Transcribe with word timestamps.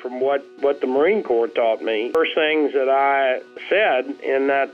from 0.00 0.20
what, 0.20 0.44
what 0.60 0.80
the 0.80 0.86
Marine 0.86 1.22
Corps 1.22 1.48
taught 1.48 1.82
me. 1.82 2.10
First 2.12 2.34
things 2.34 2.72
that 2.72 2.88
I 2.88 3.40
said 3.68 4.06
in 4.22 4.48
that 4.48 4.70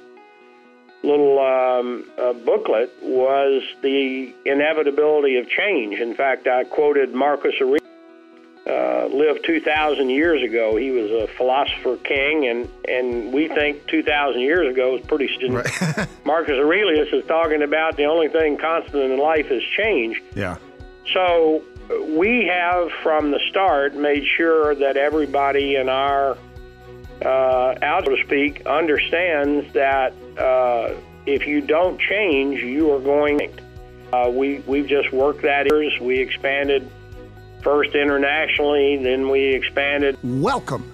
little 1.03 1.39
um, 1.39 2.05
uh, 2.19 2.33
booklet 2.33 2.93
was 3.03 3.63
the 3.83 4.35
inevitability 4.45 5.37
of 5.37 5.49
change. 5.49 6.01
In 6.01 6.15
fact, 6.15 6.47
I 6.47 6.65
quoted 6.65 7.15
Marcus 7.15 7.55
Aurelius. 7.61 7.83
Uh, 8.67 9.07
lived 9.13 9.45
2,000 9.47 10.11
years 10.11 10.43
ago. 10.43 10.75
He 10.75 10.91
was 10.91 11.09
a 11.09 11.29
philosopher 11.37 11.97
king, 11.99 12.49
and, 12.49 12.69
and 12.89 13.33
we 13.33 13.47
think 13.47 13.87
2,000 13.87 14.41
years 14.41 14.69
ago 14.69 14.95
was 14.95 15.03
pretty. 15.03 15.29
Right. 15.49 16.09
Marcus 16.25 16.59
Aurelius 16.59 17.09
is 17.13 17.25
talking 17.27 17.63
about 17.63 17.97
the 17.97 18.07
only 18.07 18.27
thing 18.27 18.59
constant 18.59 19.13
in 19.13 19.19
life 19.19 19.53
is 19.53 19.63
change. 19.77 20.21
Yeah. 20.35 20.57
So 21.13 21.63
we 21.89 22.47
have 22.47 22.91
from 23.03 23.31
the 23.31 23.41
start 23.51 23.95
made 23.95 24.25
sure 24.37 24.75
that 24.75 24.97
everybody 24.97 25.77
in 25.77 25.89
our 25.89 26.37
uh, 27.25 27.75
out 27.83 28.05
so 28.05 28.15
to 28.15 28.23
speak 28.25 28.67
understands 28.67 29.73
that 29.73 30.13
uh, 30.39 30.95
if 31.27 31.47
you 31.47 31.61
don't 31.61 32.01
change, 32.01 32.61
you 32.61 32.93
are 32.93 33.01
going. 33.01 33.59
Uh, 34.13 34.31
we 34.33 34.61
we've 34.61 34.87
just 34.87 35.13
worked 35.13 35.43
that 35.43 35.67
years. 35.67 35.93
We 36.01 36.19
expanded 36.19 36.89
first 37.63 37.95
internationally, 37.95 39.03
then 39.03 39.29
we 39.29 39.55
expanded. 39.55 40.17
Welcome 40.23 40.93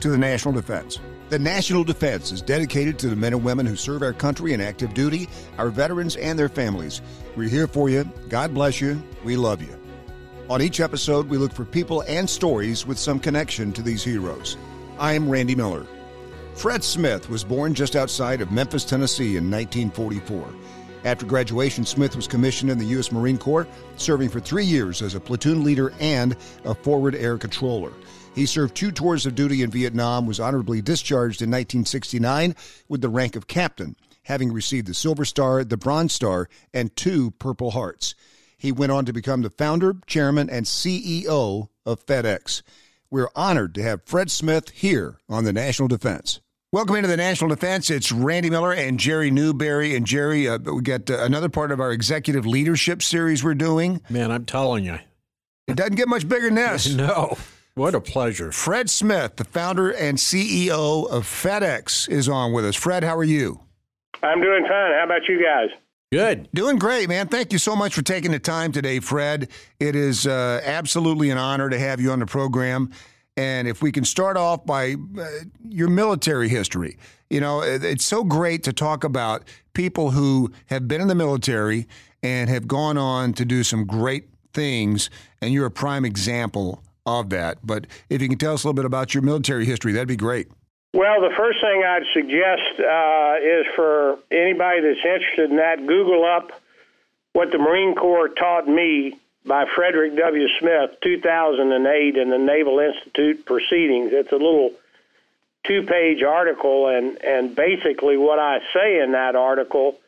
to 0.00 0.10
the 0.10 0.18
National 0.18 0.54
Defense. 0.54 1.00
The 1.30 1.38
National 1.38 1.82
Defense 1.82 2.30
is 2.30 2.42
dedicated 2.42 2.98
to 3.00 3.08
the 3.08 3.16
men 3.16 3.32
and 3.32 3.42
women 3.42 3.64
who 3.64 3.74
serve 3.74 4.02
our 4.02 4.12
country 4.12 4.52
in 4.52 4.60
active 4.60 4.92
duty, 4.92 5.28
our 5.56 5.70
veterans, 5.70 6.16
and 6.16 6.38
their 6.38 6.50
families. 6.50 7.00
We're 7.36 7.48
here 7.48 7.66
for 7.66 7.88
you. 7.88 8.04
God 8.28 8.52
bless 8.52 8.80
you. 8.80 9.02
We 9.24 9.36
love 9.36 9.62
you. 9.62 9.81
On 10.52 10.60
each 10.60 10.80
episode, 10.80 11.30
we 11.30 11.38
look 11.38 11.54
for 11.54 11.64
people 11.64 12.02
and 12.06 12.28
stories 12.28 12.84
with 12.84 12.98
some 12.98 13.18
connection 13.18 13.72
to 13.72 13.80
these 13.80 14.04
heroes. 14.04 14.58
I'm 14.98 15.30
Randy 15.30 15.54
Miller. 15.54 15.86
Fred 16.54 16.84
Smith 16.84 17.30
was 17.30 17.42
born 17.42 17.72
just 17.72 17.96
outside 17.96 18.42
of 18.42 18.52
Memphis, 18.52 18.84
Tennessee 18.84 19.38
in 19.38 19.50
1944. 19.50 20.46
After 21.06 21.24
graduation, 21.24 21.86
Smith 21.86 22.14
was 22.14 22.28
commissioned 22.28 22.70
in 22.70 22.76
the 22.76 22.84
U.S. 22.84 23.10
Marine 23.10 23.38
Corps, 23.38 23.66
serving 23.96 24.28
for 24.28 24.40
three 24.40 24.66
years 24.66 25.00
as 25.00 25.14
a 25.14 25.20
platoon 25.20 25.64
leader 25.64 25.94
and 25.98 26.36
a 26.66 26.74
forward 26.74 27.14
air 27.14 27.38
controller. 27.38 27.94
He 28.34 28.44
served 28.44 28.74
two 28.74 28.92
tours 28.92 29.24
of 29.24 29.34
duty 29.34 29.62
in 29.62 29.70
Vietnam, 29.70 30.26
was 30.26 30.38
honorably 30.38 30.82
discharged 30.82 31.40
in 31.40 31.48
1969 31.48 32.54
with 32.90 33.00
the 33.00 33.08
rank 33.08 33.36
of 33.36 33.46
captain, 33.46 33.96
having 34.24 34.52
received 34.52 34.86
the 34.86 34.92
Silver 34.92 35.24
Star, 35.24 35.64
the 35.64 35.78
Bronze 35.78 36.12
Star, 36.12 36.50
and 36.74 36.94
two 36.94 37.30
Purple 37.30 37.70
Hearts. 37.70 38.14
He 38.62 38.70
went 38.70 38.92
on 38.92 39.04
to 39.06 39.12
become 39.12 39.42
the 39.42 39.50
founder, 39.50 39.96
chairman, 40.06 40.48
and 40.48 40.66
CEO 40.66 41.66
of 41.84 42.06
FedEx. 42.06 42.62
We're 43.10 43.26
honored 43.34 43.74
to 43.74 43.82
have 43.82 44.04
Fred 44.04 44.30
Smith 44.30 44.70
here 44.70 45.18
on 45.28 45.42
the 45.42 45.52
National 45.52 45.88
Defense. 45.88 46.38
Welcome 46.70 46.94
into 46.94 47.08
the 47.08 47.16
National 47.16 47.50
Defense. 47.50 47.90
It's 47.90 48.12
Randy 48.12 48.50
Miller 48.50 48.72
and 48.72 49.00
Jerry 49.00 49.32
Newberry. 49.32 49.96
And 49.96 50.06
Jerry, 50.06 50.48
uh, 50.48 50.58
we 50.58 50.80
got 50.80 51.10
uh, 51.10 51.24
another 51.24 51.48
part 51.48 51.72
of 51.72 51.80
our 51.80 51.90
executive 51.90 52.46
leadership 52.46 53.02
series 53.02 53.42
we're 53.42 53.54
doing. 53.54 54.00
Man, 54.08 54.30
I'm 54.30 54.44
telling 54.44 54.84
you. 54.84 55.00
It 55.66 55.74
doesn't 55.74 55.96
get 55.96 56.06
much 56.06 56.28
bigger 56.28 56.46
than 56.46 56.54
this. 56.54 56.88
no. 56.94 57.36
What 57.74 57.96
a 57.96 58.00
pleasure. 58.00 58.52
Fred 58.52 58.88
Smith, 58.88 59.38
the 59.38 59.44
founder 59.44 59.90
and 59.90 60.18
CEO 60.18 61.10
of 61.10 61.24
FedEx, 61.24 62.08
is 62.08 62.28
on 62.28 62.52
with 62.52 62.64
us. 62.64 62.76
Fred, 62.76 63.02
how 63.02 63.16
are 63.16 63.24
you? 63.24 63.58
I'm 64.22 64.40
doing 64.40 64.62
fine. 64.62 64.92
How 64.92 65.02
about 65.04 65.26
you 65.28 65.42
guys? 65.42 65.76
Good. 66.12 66.50
Doing 66.52 66.76
great, 66.76 67.08
man. 67.08 67.28
Thank 67.28 67.54
you 67.54 67.58
so 67.58 67.74
much 67.74 67.94
for 67.94 68.02
taking 68.02 68.32
the 68.32 68.38
time 68.38 68.70
today, 68.70 69.00
Fred. 69.00 69.48
It 69.80 69.96
is 69.96 70.26
uh, 70.26 70.60
absolutely 70.62 71.30
an 71.30 71.38
honor 71.38 71.70
to 71.70 71.78
have 71.78 72.02
you 72.02 72.12
on 72.12 72.18
the 72.18 72.26
program. 72.26 72.90
And 73.34 73.66
if 73.66 73.80
we 73.80 73.90
can 73.92 74.04
start 74.04 74.36
off 74.36 74.66
by 74.66 74.96
uh, 75.18 75.26
your 75.66 75.88
military 75.88 76.50
history, 76.50 76.98
you 77.30 77.40
know, 77.40 77.62
it's 77.62 78.04
so 78.04 78.24
great 78.24 78.62
to 78.64 78.74
talk 78.74 79.04
about 79.04 79.44
people 79.72 80.10
who 80.10 80.52
have 80.66 80.86
been 80.86 81.00
in 81.00 81.08
the 81.08 81.14
military 81.14 81.88
and 82.22 82.50
have 82.50 82.68
gone 82.68 82.98
on 82.98 83.32
to 83.32 83.46
do 83.46 83.64
some 83.64 83.86
great 83.86 84.28
things. 84.52 85.08
And 85.40 85.54
you're 85.54 85.64
a 85.64 85.70
prime 85.70 86.04
example 86.04 86.82
of 87.06 87.30
that. 87.30 87.66
But 87.66 87.86
if 88.10 88.20
you 88.20 88.28
can 88.28 88.36
tell 88.36 88.52
us 88.52 88.64
a 88.64 88.66
little 88.66 88.74
bit 88.74 88.84
about 88.84 89.14
your 89.14 89.22
military 89.22 89.64
history, 89.64 89.92
that'd 89.92 90.08
be 90.08 90.16
great. 90.16 90.48
Well, 90.94 91.22
the 91.22 91.34
first 91.34 91.58
thing 91.62 91.82
I'd 91.82 92.04
suggest 92.12 92.78
uh, 92.78 93.36
is 93.42 93.66
for 93.74 94.18
anybody 94.30 94.82
that's 94.82 95.04
interested 95.04 95.50
in 95.50 95.56
that, 95.56 95.86
Google 95.86 96.24
up 96.24 96.52
what 97.32 97.50
the 97.50 97.58
Marine 97.58 97.94
Corps 97.94 98.28
taught 98.28 98.68
me 98.68 99.18
by 99.46 99.64
Frederick 99.74 100.16
W. 100.16 100.48
Smith, 100.60 100.90
2008, 101.02 102.16
in 102.16 102.28
the 102.28 102.36
Naval 102.38 102.78
Institute 102.78 103.46
Proceedings. 103.46 104.10
It's 104.12 104.32
a 104.32 104.36
little 104.36 104.72
two 105.64 105.82
page 105.84 106.22
article, 106.22 106.88
and, 106.88 107.16
and 107.24 107.54
basically 107.56 108.18
what 108.18 108.38
I 108.38 108.58
say 108.74 109.00
in 109.00 109.12
that 109.12 109.34
article 109.34 109.98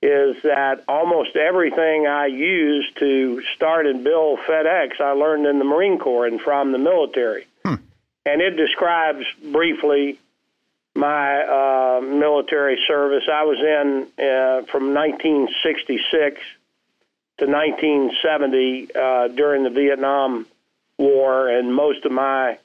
is 0.00 0.36
that 0.44 0.84
almost 0.86 1.34
everything 1.34 2.06
I 2.06 2.26
use 2.26 2.90
to 3.00 3.42
start 3.56 3.86
and 3.86 4.04
build 4.04 4.38
FedEx, 4.48 5.00
I 5.00 5.10
learned 5.10 5.46
in 5.46 5.58
the 5.58 5.64
Marine 5.64 5.98
Corps 5.98 6.26
and 6.26 6.40
from 6.40 6.70
the 6.70 6.78
military 6.78 7.46
and 8.26 8.40
it 8.40 8.56
describes 8.56 9.24
briefly 9.52 10.18
my 10.94 11.42
uh, 11.42 12.00
military 12.00 12.78
service. 12.86 13.24
I 13.32 13.44
was 13.44 13.58
in 13.58 14.06
uh, 14.18 14.62
from 14.70 14.94
1966 14.94 16.40
to 17.38 17.46
1970 17.46 18.94
uh, 18.94 19.28
during 19.28 19.64
the 19.64 19.70
Vietnam 19.70 20.46
War, 20.98 21.48
and 21.48 21.74
most 21.74 22.04
of 22.04 22.12
my 22.12 22.58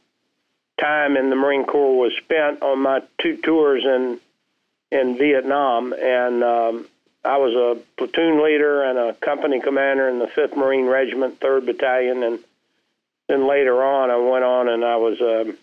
time 0.80 1.16
in 1.16 1.30
the 1.30 1.36
Marine 1.36 1.66
Corps 1.66 1.98
was 1.98 2.12
spent 2.24 2.62
on 2.62 2.80
my 2.80 3.02
two 3.22 3.38
tours 3.38 3.84
in 3.86 4.20
in 4.92 5.18
Vietnam, 5.18 5.94
and 5.94 6.44
um, 6.44 6.88
I 7.24 7.38
was 7.38 7.54
a 7.56 7.82
platoon 7.98 8.44
leader 8.44 8.84
and 8.84 9.00
a 9.00 9.14
company 9.14 9.60
commander 9.60 10.08
in 10.10 10.20
the 10.20 10.28
Fifth 10.28 10.56
Marine 10.56 10.86
Regiment, 10.86 11.40
Third 11.40 11.66
Battalion, 11.66 12.24
and 12.24 12.40
then 13.28 13.48
later 13.48 13.84
on, 13.84 14.12
I 14.12 14.18
went 14.18 14.44
on 14.44 14.70
and 14.70 14.84
I 14.84 14.98
was 14.98 15.20
a 15.20 15.42
um, 15.42 15.58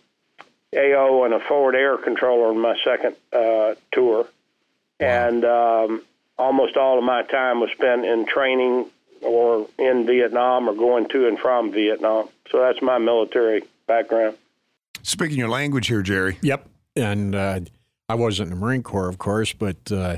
AO 0.75 1.25
and 1.25 1.35
a 1.35 1.41
forward 1.41 1.75
air 1.75 1.97
controller 1.99 2.51
in 2.51 2.59
my 2.59 2.75
second 2.85 3.15
uh, 3.33 3.75
tour, 3.93 4.25
wow. 4.25 5.07
and 5.07 5.45
um, 5.45 6.03
almost 6.39 6.77
all 6.77 6.99
of 6.99 7.05
my 7.05 7.23
time 7.23 7.61
was 7.61 7.71
spent 7.73 8.05
in 8.05 8.27
training 8.27 8.87
or 9.21 9.69
in 9.79 10.07
Vietnam 10.07 10.69
or 10.69 10.75
going 10.75 11.09
to 11.11 11.29
and 11.29 11.39
from 11.39 11.73
Vietnam. 11.73 12.29
So 12.51 12.61
that's 12.61 12.83
my 12.83 12.99
military 12.99 13.63
background. 13.87 14.37
Speaking 15.03 15.39
your 15.39 15.49
language 15.49 15.89
here, 15.89 16.03
Jerry. 16.03 16.39
Yep, 16.43 16.69
and 16.97 17.35
uh, 17.35 17.61
I 18.09 18.15
wasn't 18.15 18.51
in 18.51 18.59
the 18.59 18.61
Marine 18.65 18.83
Corps, 18.83 19.09
of 19.09 19.19
course, 19.19 19.53
but 19.53 19.91
uh, 19.91 20.17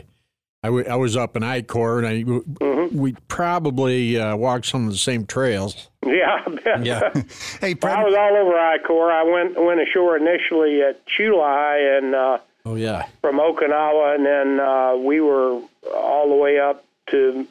I, 0.64 0.68
w- 0.68 0.86
I 0.88 0.96
was 0.96 1.14
up 1.14 1.36
in 1.36 1.42
I 1.42 1.60
Corps, 1.60 1.98
and 1.98 2.06
I, 2.06 2.22
mm-hmm. 2.22 2.96
we 2.96 3.12
probably 3.28 4.18
uh, 4.18 4.34
walked 4.34 4.64
some 4.64 4.86
of 4.86 4.92
the 4.92 4.98
same 4.98 5.26
trails. 5.26 5.90
Yeah, 6.02 6.42
yeah. 6.82 7.12
hey, 7.60 7.74
well, 7.82 7.94
I 7.94 8.02
was 8.02 8.14
all 8.14 8.34
over 8.34 8.56
I 8.56 8.78
Corps. 8.78 9.12
I 9.12 9.24
went 9.24 9.62
went 9.62 9.82
ashore 9.82 10.16
initially 10.16 10.80
at 10.80 11.04
Chu 11.04 11.36
Lai 11.36 11.98
and 11.98 12.14
uh, 12.14 12.38
oh 12.64 12.76
yeah, 12.76 13.04
from 13.20 13.40
Okinawa, 13.40 14.14
and 14.14 14.24
then 14.24 14.58
uh, 14.58 14.96
we 14.96 15.20
were 15.20 15.60
all 15.94 16.30
the 16.30 16.34
way 16.34 16.58
up 16.58 16.82
to 17.08 17.46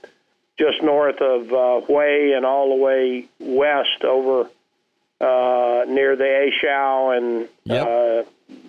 just 0.57 0.81
north 0.81 1.21
of 1.21 1.53
uh, 1.53 1.85
Hue 1.85 2.33
and 2.35 2.47
all 2.47 2.75
the 2.75 2.83
way 2.83 3.27
west 3.39 4.03
over 4.03 4.49
uh, 5.21 5.85
near 5.87 6.15
the 6.15 6.25
A 6.25 6.51
Shau 6.59 7.11
and 7.11 7.47
yep. 7.65 8.27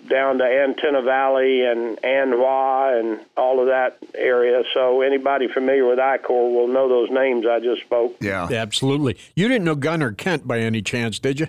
Down 0.09 0.37
to 0.39 0.43
Antenna 0.43 1.01
Valley 1.01 1.65
and 1.65 2.03
An 2.03 2.31
Hoa 2.31 2.99
and 2.99 3.19
all 3.37 3.59
of 3.59 3.67
that 3.67 3.97
area. 4.13 4.63
So 4.73 5.01
anybody 5.01 5.47
familiar 5.47 5.87
with 5.87 5.99
I 5.99 6.17
Corps 6.17 6.53
will 6.53 6.67
know 6.67 6.87
those 6.87 7.09
names 7.09 7.45
I 7.45 7.59
just 7.59 7.81
spoke. 7.81 8.15
Yeah, 8.21 8.47
absolutely. 8.51 9.17
You 9.35 9.47
didn't 9.47 9.65
know 9.65 9.75
Gunner 9.75 10.11
Kent 10.11 10.47
by 10.47 10.59
any 10.59 10.81
chance, 10.81 11.19
did 11.19 11.39
you? 11.39 11.47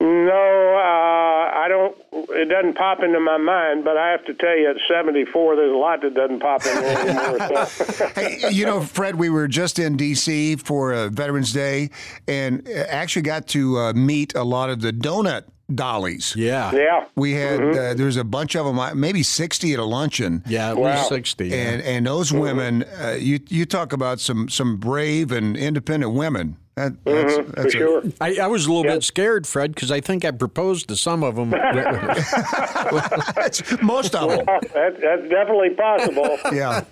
No, 0.00 0.76
uh, 0.78 1.58
I 1.58 1.66
don't. 1.68 1.96
It 2.36 2.48
doesn't 2.48 2.76
pop 2.76 3.02
into 3.02 3.20
my 3.20 3.38
mind, 3.38 3.84
but 3.84 3.96
I 3.96 4.10
have 4.10 4.24
to 4.26 4.34
tell 4.34 4.56
you, 4.56 4.70
at 4.70 4.76
74, 4.88 5.56
there's 5.56 5.72
a 5.72 5.76
lot 5.76 6.02
that 6.02 6.14
doesn't 6.14 6.40
pop 6.40 6.64
in 6.66 6.76
anymore. 6.76 7.68
So. 7.68 8.08
hey, 8.14 8.50
you 8.50 8.66
know, 8.66 8.80
Fred, 8.80 9.16
we 9.16 9.30
were 9.30 9.48
just 9.48 9.78
in 9.78 9.96
D.C. 9.96 10.56
for 10.56 10.92
uh, 10.92 11.08
Veterans 11.08 11.52
Day, 11.52 11.90
and 12.28 12.68
actually 12.68 13.22
got 13.22 13.46
to 13.48 13.78
uh, 13.78 13.92
meet 13.92 14.34
a 14.34 14.44
lot 14.44 14.70
of 14.70 14.80
the 14.80 14.92
donut 14.92 15.44
dollies. 15.74 16.34
Yeah. 16.36 16.72
Yeah. 16.72 17.06
We 17.16 17.32
had 17.32 17.60
mm-hmm. 17.60 17.78
uh, 17.78 17.94
there's 17.94 18.16
a 18.16 18.24
bunch 18.24 18.54
of 18.54 18.66
them, 18.66 19.00
maybe 19.00 19.22
60 19.22 19.72
at 19.72 19.78
a 19.78 19.84
luncheon. 19.84 20.42
Yeah, 20.46 20.70
at 20.70 20.76
wow. 20.76 20.96
least 20.96 21.08
60. 21.08 21.48
Yeah. 21.48 21.56
And 21.56 21.82
and 21.82 22.06
those 22.06 22.30
mm-hmm. 22.30 22.40
women, 22.40 22.84
uh, 23.00 23.16
you 23.18 23.40
you 23.48 23.66
talk 23.66 23.92
about 23.92 24.20
some 24.20 24.48
some 24.48 24.76
brave 24.76 25.32
and 25.32 25.56
independent 25.56 26.12
women. 26.12 26.56
That, 26.76 26.92
that's, 27.04 27.32
mm-hmm, 27.32 27.50
that's 27.52 27.60
for 27.60 27.66
a, 27.66 27.70
sure. 27.70 28.02
I, 28.20 28.36
I, 28.42 28.46
was 28.48 28.66
a 28.66 28.68
little 28.68 28.84
yep. 28.84 28.96
bit 28.96 29.04
scared, 29.04 29.46
Fred, 29.46 29.74
because 29.74 29.90
I 29.90 30.02
think 30.02 30.26
I 30.26 30.30
proposed 30.30 30.88
to 30.88 30.96
some 30.96 31.24
of 31.24 31.34
them. 31.34 31.50
most 33.82 34.14
of 34.14 34.28
them. 34.28 34.44
Well, 34.46 34.60
that, 34.74 35.00
that's 35.00 35.22
definitely 35.22 35.70
possible. 35.70 36.36
yeah. 36.52 36.84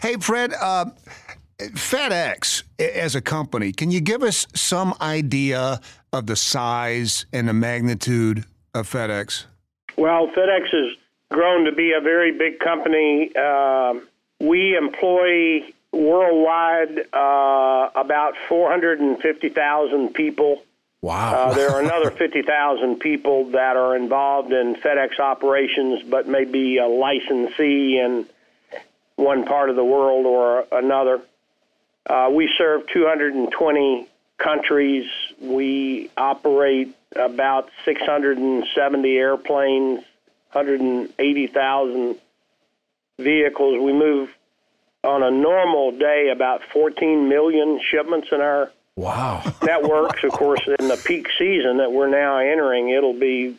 Hey, 0.00 0.14
Fred. 0.14 0.54
Uh, 0.54 0.86
FedEx 1.58 2.62
as 2.78 3.14
a 3.14 3.20
company, 3.20 3.72
can 3.72 3.90
you 3.90 4.00
give 4.00 4.22
us 4.22 4.46
some 4.54 4.94
idea 5.00 5.80
of 6.12 6.26
the 6.26 6.36
size 6.36 7.26
and 7.32 7.48
the 7.48 7.52
magnitude 7.52 8.44
of 8.74 8.88
FedEx? 8.88 9.44
Well, 9.98 10.28
FedEx 10.28 10.68
has 10.72 10.96
grown 11.30 11.64
to 11.64 11.72
be 11.72 11.92
a 11.92 12.00
very 12.00 12.32
big 12.32 12.58
company. 12.60 13.30
Uh, 13.36 13.94
we 14.40 14.76
employ 14.76 15.62
worldwide 15.92 17.06
uh, 17.12 17.90
about 17.94 18.34
450,000 18.48 20.14
people. 20.14 20.62
Wow. 21.02 21.34
Uh, 21.34 21.54
there 21.54 21.70
are 21.70 21.80
another 21.80 22.10
50,000 22.16 23.00
people 23.00 23.50
that 23.52 23.76
are 23.76 23.96
involved 23.96 24.52
in 24.52 24.76
FedEx 24.76 25.18
operations, 25.18 26.02
but 26.02 26.28
may 26.28 26.44
be 26.44 26.78
a 26.78 26.86
licensee 26.86 27.98
in 27.98 28.26
one 29.16 29.44
part 29.44 29.70
of 29.70 29.76
the 29.76 29.84
world 29.84 30.26
or 30.26 30.66
another. 30.72 31.20
Uh, 32.06 32.30
we 32.32 32.50
serve 32.56 32.86
220 32.92 34.08
countries. 34.38 35.06
We 35.40 36.10
operate 36.16 36.94
about 37.14 37.70
670 37.84 39.16
airplanes, 39.16 40.00
180,000 40.52 42.16
vehicles. 43.18 43.80
We 43.82 43.92
move 43.92 44.30
on 45.04 45.22
a 45.22 45.30
normal 45.30 45.92
day 45.92 46.30
about 46.32 46.62
14 46.72 47.28
million 47.28 47.80
shipments 47.90 48.28
in 48.32 48.40
our 48.40 48.70
wow 48.96 49.42
That 49.62 49.82
networks. 49.82 50.24
Of 50.24 50.32
course, 50.32 50.60
in 50.78 50.88
the 50.88 51.00
peak 51.04 51.28
season 51.38 51.78
that 51.78 51.92
we're 51.92 52.10
now 52.10 52.38
entering, 52.38 52.90
it'll 52.90 53.18
be 53.18 53.56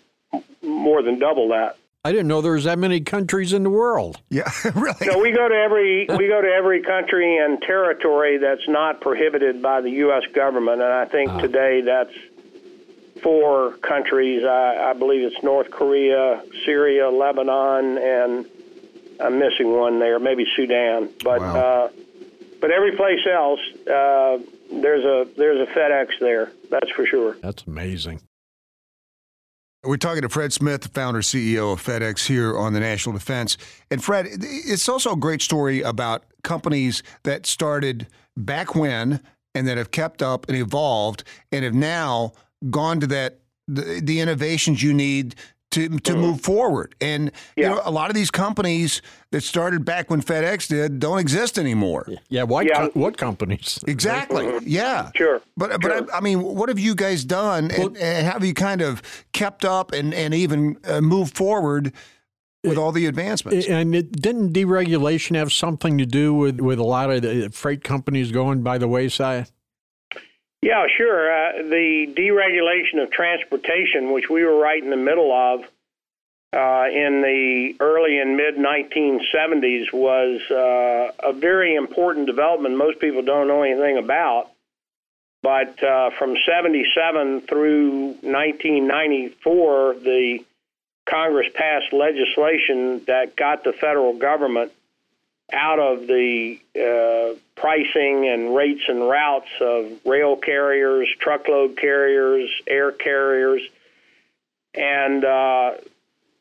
more 0.61 1.01
than 1.01 1.19
double 1.19 1.49
that. 1.49 1.77
I 2.03 2.11
didn't 2.11 2.27
know 2.27 2.41
there 2.41 2.53
was 2.53 2.63
that 2.63 2.79
many 2.79 3.01
countries 3.01 3.53
in 3.53 3.61
the 3.61 3.69
world. 3.69 4.19
Yeah, 4.29 4.51
really. 4.75 5.05
So 5.05 5.19
we 5.19 5.31
go 5.31 5.47
to 5.47 5.55
every 5.55 6.07
we 6.07 6.27
go 6.27 6.41
to 6.41 6.47
every 6.47 6.81
country 6.81 7.37
and 7.37 7.61
territory 7.61 8.37
that's 8.37 8.67
not 8.67 9.01
prohibited 9.01 9.61
by 9.61 9.81
the 9.81 9.91
U.S. 9.91 10.23
government, 10.33 10.81
and 10.81 10.91
I 10.91 11.05
think 11.05 11.29
uh. 11.29 11.41
today 11.41 11.81
that's 11.81 12.13
four 13.21 13.73
countries. 13.77 14.43
I, 14.43 14.89
I 14.89 14.93
believe 14.93 15.31
it's 15.31 15.43
North 15.43 15.69
Korea, 15.69 16.41
Syria, 16.65 17.09
Lebanon, 17.09 17.99
and 17.99 18.45
I'm 19.21 19.39
missing 19.39 19.71
one 19.71 19.99
there, 19.99 20.19
maybe 20.19 20.45
Sudan. 20.55 21.09
But 21.23 21.41
wow. 21.41 21.55
uh, 21.55 21.89
but 22.59 22.71
every 22.71 22.95
place 22.95 23.19
else, 23.31 23.59
uh, 23.87 24.37
there's 24.71 25.03
a 25.03 25.27
there's 25.37 25.67
a 25.67 25.71
FedEx 25.71 26.19
there. 26.19 26.51
That's 26.69 26.89
for 26.91 27.05
sure. 27.05 27.37
That's 27.41 27.63
amazing. 27.63 28.21
We're 29.83 29.97
talking 29.97 30.21
to 30.21 30.29
Fred 30.29 30.53
Smith, 30.53 30.81
the 30.81 30.89
founder 30.89 31.21
CEO 31.21 31.73
of 31.73 31.83
FedEx 31.83 32.27
here 32.27 32.55
on 32.55 32.73
the 32.73 32.79
National 32.79 33.13
Defense. 33.13 33.57
And 33.89 34.03
Fred, 34.03 34.27
it's 34.29 34.87
also 34.87 35.13
a 35.13 35.15
great 35.15 35.41
story 35.41 35.81
about 35.81 36.23
companies 36.43 37.01
that 37.23 37.47
started 37.47 38.05
back 38.37 38.75
when 38.75 39.21
and 39.55 39.67
that 39.67 39.77
have 39.77 39.89
kept 39.89 40.21
up 40.21 40.47
and 40.47 40.55
evolved 40.55 41.23
and 41.51 41.65
have 41.65 41.73
now 41.73 42.33
gone 42.69 42.99
to 42.99 43.07
that 43.07 43.39
the, 43.67 44.01
the 44.03 44.19
innovations 44.19 44.83
you 44.83 44.93
need 44.93 45.35
to 45.71 45.89
to 45.89 46.11
mm-hmm. 46.11 46.21
move 46.21 46.41
forward. 46.41 46.95
And 47.01 47.31
yeah. 47.55 47.69
you 47.69 47.75
know, 47.75 47.81
a 47.83 47.91
lot 47.91 48.09
of 48.09 48.15
these 48.15 48.31
companies 48.31 49.01
that 49.31 49.41
started 49.41 49.83
back 49.83 50.09
when 50.09 50.21
FedEx 50.21 50.67
did 50.67 50.99
don't 50.99 51.19
exist 51.19 51.57
anymore. 51.57 52.07
Yeah, 52.29 52.43
what 52.43 52.65
yeah. 52.65 52.87
Co- 52.87 52.99
what 52.99 53.17
companies? 53.17 53.79
Exactly. 53.87 54.45
Mm-hmm. 54.45 54.65
Yeah. 54.67 55.11
Sure. 55.15 55.41
But 55.57 55.81
but 55.81 56.13
I, 56.13 56.17
I, 56.17 56.21
mean, 56.21 56.41
what 56.43 56.69
have 56.69 56.79
you 56.79 56.95
guys 56.95 57.25
done, 57.25 57.69
well, 57.77 57.87
and, 57.87 57.97
and, 57.97 58.27
have 58.27 58.45
you 58.45 58.53
kind 58.53 58.81
of 58.81 59.01
kept 59.33 59.65
up 59.65 59.91
and 59.91 60.13
and 60.13 60.33
even 60.33 60.77
uh, 60.85 61.01
moved 61.01 61.35
forward? 61.35 61.93
With 62.63 62.77
all 62.77 62.91
the 62.91 63.07
advancements, 63.07 63.65
and 63.65 63.95
it 63.95 64.21
didn't 64.21 64.53
deregulation 64.53 65.35
have 65.35 65.51
something 65.51 65.97
to 65.97 66.05
do 66.05 66.31
with, 66.31 66.61
with 66.61 66.77
a 66.77 66.83
lot 66.83 67.09
of 67.09 67.23
the 67.23 67.49
freight 67.49 67.83
companies 67.83 68.31
going 68.31 68.61
by 68.61 68.77
the 68.77 68.87
wayside? 68.87 69.49
Yeah, 70.61 70.85
sure. 70.95 71.31
Uh, 71.31 71.63
the 71.63 72.13
deregulation 72.15 73.01
of 73.01 73.11
transportation, 73.11 74.11
which 74.11 74.29
we 74.29 74.43
were 74.43 74.55
right 74.55 74.81
in 74.81 74.91
the 74.91 74.95
middle 74.95 75.33
of 75.33 75.61
uh, 76.53 76.85
in 76.91 77.21
the 77.21 77.75
early 77.79 78.19
and 78.19 78.37
mid 78.37 78.55
1970s, 78.57 79.91
was 79.91 80.41
uh, 80.51 81.11
a 81.27 81.33
very 81.33 81.75
important 81.75 82.27
development 82.27 82.77
most 82.77 82.99
people 82.99 83.23
don't 83.23 83.47
know 83.47 83.63
anything 83.63 83.97
about. 83.97 84.51
But 85.41 85.83
uh, 85.83 86.11
from 86.19 86.35
77 86.45 87.41
through 87.41 88.07
1994, 88.21 89.95
the 89.95 90.45
Congress 91.09 91.47
passed 91.55 91.91
legislation 91.91 93.03
that 93.07 93.35
got 93.35 93.63
the 93.63 93.73
federal 93.73 94.13
government 94.13 94.71
out 95.53 95.79
of 95.79 96.07
the 96.07 96.59
uh, 96.75 97.37
pricing 97.55 98.27
and 98.27 98.55
rates 98.55 98.81
and 98.87 99.01
routes 99.01 99.49
of 99.59 99.91
rail 100.05 100.35
carriers, 100.35 101.07
truckload 101.19 101.77
carriers, 101.77 102.49
air 102.67 102.91
carriers. 102.91 103.61
And 104.73 105.23
uh, 105.23 105.71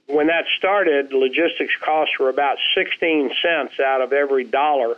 when 0.06 0.28
that 0.28 0.44
started, 0.58 1.12
logistics 1.12 1.74
costs 1.84 2.18
were 2.18 2.28
about 2.28 2.58
16 2.74 3.32
cents 3.42 3.80
out 3.80 4.00
of 4.00 4.12
every 4.12 4.44
dollar 4.44 4.96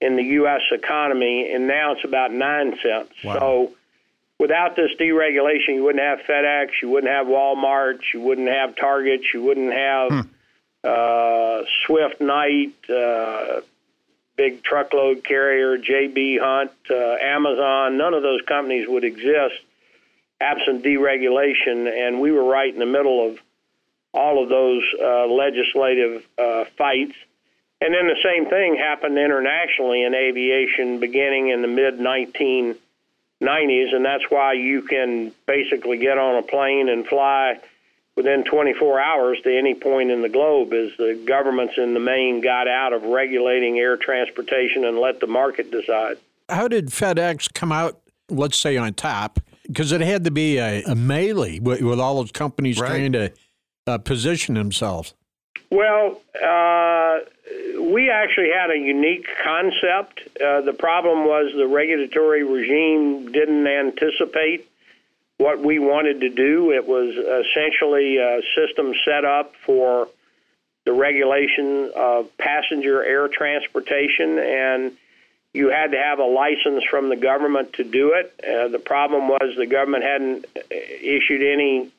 in 0.00 0.16
the 0.16 0.24
U.S. 0.24 0.62
economy, 0.72 1.50
and 1.52 1.66
now 1.66 1.92
it's 1.92 2.04
about 2.04 2.32
9 2.32 2.78
cents. 2.82 3.12
Wow. 3.22 3.38
So 3.38 3.72
without 4.38 4.76
this 4.76 4.90
deregulation, 4.98 5.74
you 5.74 5.84
wouldn't 5.84 6.02
have 6.02 6.20
FedEx, 6.26 6.68
you 6.82 6.88
wouldn't 6.88 7.12
have 7.12 7.26
Walmart, 7.26 8.00
you 8.12 8.20
wouldn't 8.20 8.48
have 8.48 8.76
Target, 8.76 9.20
you 9.32 9.42
wouldn't 9.42 9.72
have. 9.72 10.10
Hmm 10.10 10.33
Swift 11.86 12.20
Knight, 12.20 12.74
uh, 12.90 13.60
big 14.36 14.62
truckload 14.62 15.24
carrier, 15.24 15.78
JB 15.78 16.40
Hunt, 16.40 16.72
uh, 16.90 17.16
Amazon, 17.22 17.96
none 17.96 18.14
of 18.14 18.22
those 18.22 18.42
companies 18.42 18.86
would 18.88 19.04
exist 19.04 19.54
absent 20.40 20.84
deregulation, 20.84 21.88
and 21.88 22.20
we 22.20 22.32
were 22.32 22.44
right 22.44 22.72
in 22.72 22.78
the 22.78 22.86
middle 22.86 23.30
of 23.30 23.38
all 24.12 24.42
of 24.42 24.48
those 24.48 24.82
uh, 25.00 25.26
legislative 25.26 26.24
uh, 26.38 26.64
fights. 26.76 27.14
And 27.80 27.92
then 27.94 28.06
the 28.06 28.20
same 28.22 28.48
thing 28.48 28.76
happened 28.76 29.18
internationally 29.18 30.04
in 30.04 30.14
aviation 30.14 31.00
beginning 31.00 31.48
in 31.48 31.62
the 31.62 31.68
mid 31.68 31.98
1990s, 31.98 33.94
and 33.94 34.04
that's 34.04 34.24
why 34.28 34.54
you 34.54 34.82
can 34.82 35.32
basically 35.46 35.98
get 35.98 36.18
on 36.18 36.36
a 36.36 36.42
plane 36.42 36.88
and 36.88 37.06
fly 37.06 37.58
within 38.16 38.44
24 38.44 39.00
hours 39.00 39.38
to 39.42 39.56
any 39.56 39.74
point 39.74 40.10
in 40.10 40.22
the 40.22 40.28
globe 40.28 40.72
as 40.72 40.90
the 40.98 41.20
governments 41.26 41.74
in 41.76 41.94
the 41.94 42.00
main 42.00 42.40
got 42.40 42.68
out 42.68 42.92
of 42.92 43.02
regulating 43.02 43.78
air 43.78 43.96
transportation 43.96 44.84
and 44.84 44.98
let 44.98 45.20
the 45.20 45.26
market 45.26 45.70
decide. 45.70 46.16
How 46.48 46.68
did 46.68 46.88
FedEx 46.88 47.52
come 47.52 47.72
out, 47.72 48.00
let's 48.28 48.58
say, 48.58 48.76
on 48.76 48.94
top? 48.94 49.40
Because 49.66 49.92
it 49.92 50.00
had 50.00 50.24
to 50.24 50.30
be 50.30 50.58
a, 50.58 50.82
a 50.84 50.94
melee 50.94 51.58
with, 51.58 51.80
with, 51.80 51.98
all 51.98 52.16
those 52.16 52.30
companies 52.30 52.78
right. 52.78 52.88
trying 52.88 53.12
to 53.12 53.32
uh, 53.86 53.98
position 53.98 54.54
themselves. 54.54 55.14
Well, 55.70 56.20
uh, 56.34 57.18
we 57.80 58.10
actually 58.10 58.50
had 58.50 58.70
a 58.70 58.78
unique 58.78 59.26
concept. 59.42 60.20
Uh, 60.36 60.60
the 60.60 60.74
problem 60.78 61.26
was 61.26 61.52
the 61.56 61.66
regulatory 61.66 62.44
regime 62.44 63.32
didn't 63.32 63.66
anticipate 63.66 64.68
what 65.38 65.60
we 65.60 65.78
wanted 65.78 66.20
to 66.20 66.28
do. 66.28 66.70
It 66.72 66.86
was 66.86 67.14
essentially 67.14 68.18
a 68.18 68.40
system 68.54 68.94
set 69.04 69.24
up 69.24 69.52
for 69.64 70.08
the 70.84 70.92
regulation 70.92 71.90
of 71.96 72.36
passenger 72.36 73.02
air 73.02 73.28
transportation, 73.28 74.38
and 74.38 74.92
you 75.52 75.70
had 75.70 75.92
to 75.92 75.98
have 75.98 76.18
a 76.18 76.24
license 76.24 76.84
from 76.90 77.08
the 77.08 77.16
government 77.16 77.74
to 77.74 77.84
do 77.84 78.12
it. 78.14 78.34
Uh, 78.42 78.68
the 78.68 78.78
problem 78.78 79.28
was 79.28 79.54
the 79.56 79.66
government 79.66 80.04
hadn't 80.04 80.44
issued 80.70 81.42
any 81.42 81.90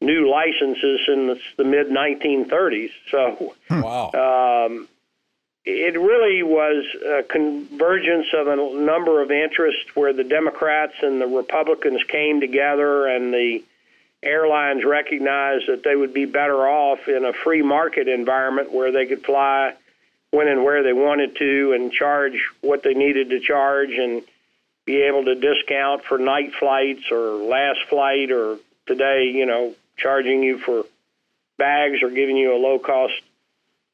new 0.00 0.30
licenses 0.30 1.00
since 1.06 1.40
the 1.56 1.64
mid 1.64 1.88
1930s. 1.88 2.90
So, 3.10 3.54
wow. 3.70 4.66
Um, 4.66 4.88
it 5.64 5.94
really 5.94 6.42
was 6.42 6.84
a 7.06 7.22
convergence 7.22 8.26
of 8.34 8.48
a 8.48 8.56
number 8.56 9.22
of 9.22 9.30
interests 9.30 9.94
where 9.94 10.12
the 10.12 10.24
Democrats 10.24 10.94
and 11.02 11.20
the 11.20 11.26
Republicans 11.26 12.02
came 12.08 12.40
together 12.40 13.06
and 13.06 13.32
the 13.32 13.62
airlines 14.22 14.84
recognized 14.84 15.68
that 15.68 15.82
they 15.84 15.94
would 15.94 16.12
be 16.12 16.24
better 16.24 16.66
off 16.66 17.06
in 17.06 17.24
a 17.24 17.32
free 17.32 17.62
market 17.62 18.08
environment 18.08 18.72
where 18.72 18.90
they 18.92 19.06
could 19.06 19.24
fly 19.24 19.74
when 20.30 20.48
and 20.48 20.64
where 20.64 20.82
they 20.82 20.92
wanted 20.92 21.36
to 21.36 21.72
and 21.72 21.92
charge 21.92 22.48
what 22.60 22.82
they 22.82 22.94
needed 22.94 23.30
to 23.30 23.40
charge 23.40 23.90
and 23.90 24.22
be 24.84 25.02
able 25.02 25.24
to 25.24 25.34
discount 25.34 26.02
for 26.04 26.18
night 26.18 26.52
flights 26.58 27.10
or 27.10 27.34
last 27.36 27.80
flight 27.88 28.32
or 28.32 28.58
today, 28.86 29.30
you 29.32 29.46
know, 29.46 29.74
charging 29.96 30.42
you 30.42 30.58
for 30.58 30.84
bags 31.56 32.02
or 32.02 32.10
giving 32.10 32.36
you 32.36 32.54
a 32.54 32.58
low 32.58 32.78
cost 32.78 33.14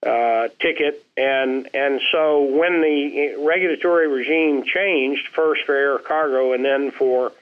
uh, 0.07 0.49
ticket, 0.61 1.05
and 1.17 1.69
and 1.75 2.01
so 2.13 2.43
when 2.43 2.81
the 2.81 3.37
regulatory 3.39 4.09
regime 4.09 4.65
changed, 4.65 5.29
first 5.35 5.65
for 5.65 5.75
air 5.75 5.99
cargo 5.99 6.53
and 6.53 6.65
then 6.65 6.91
for 6.91 7.33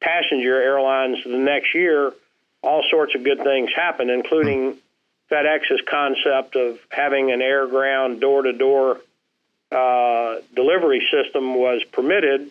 passenger 0.00 0.60
airlines 0.60 1.18
the 1.24 1.36
next 1.36 1.74
year, 1.74 2.12
all 2.62 2.84
sorts 2.90 3.14
of 3.14 3.24
good 3.24 3.42
things 3.42 3.70
happened, 3.74 4.10
including 4.10 4.76
FedEx's 5.30 5.80
concept 5.88 6.56
of 6.56 6.78
having 6.90 7.32
an 7.32 7.42
air 7.42 7.66
ground 7.66 8.20
door 8.20 8.42
to 8.42 8.52
door 8.52 9.00
delivery 9.70 11.06
system 11.10 11.54
was 11.54 11.82
permitted, 11.92 12.50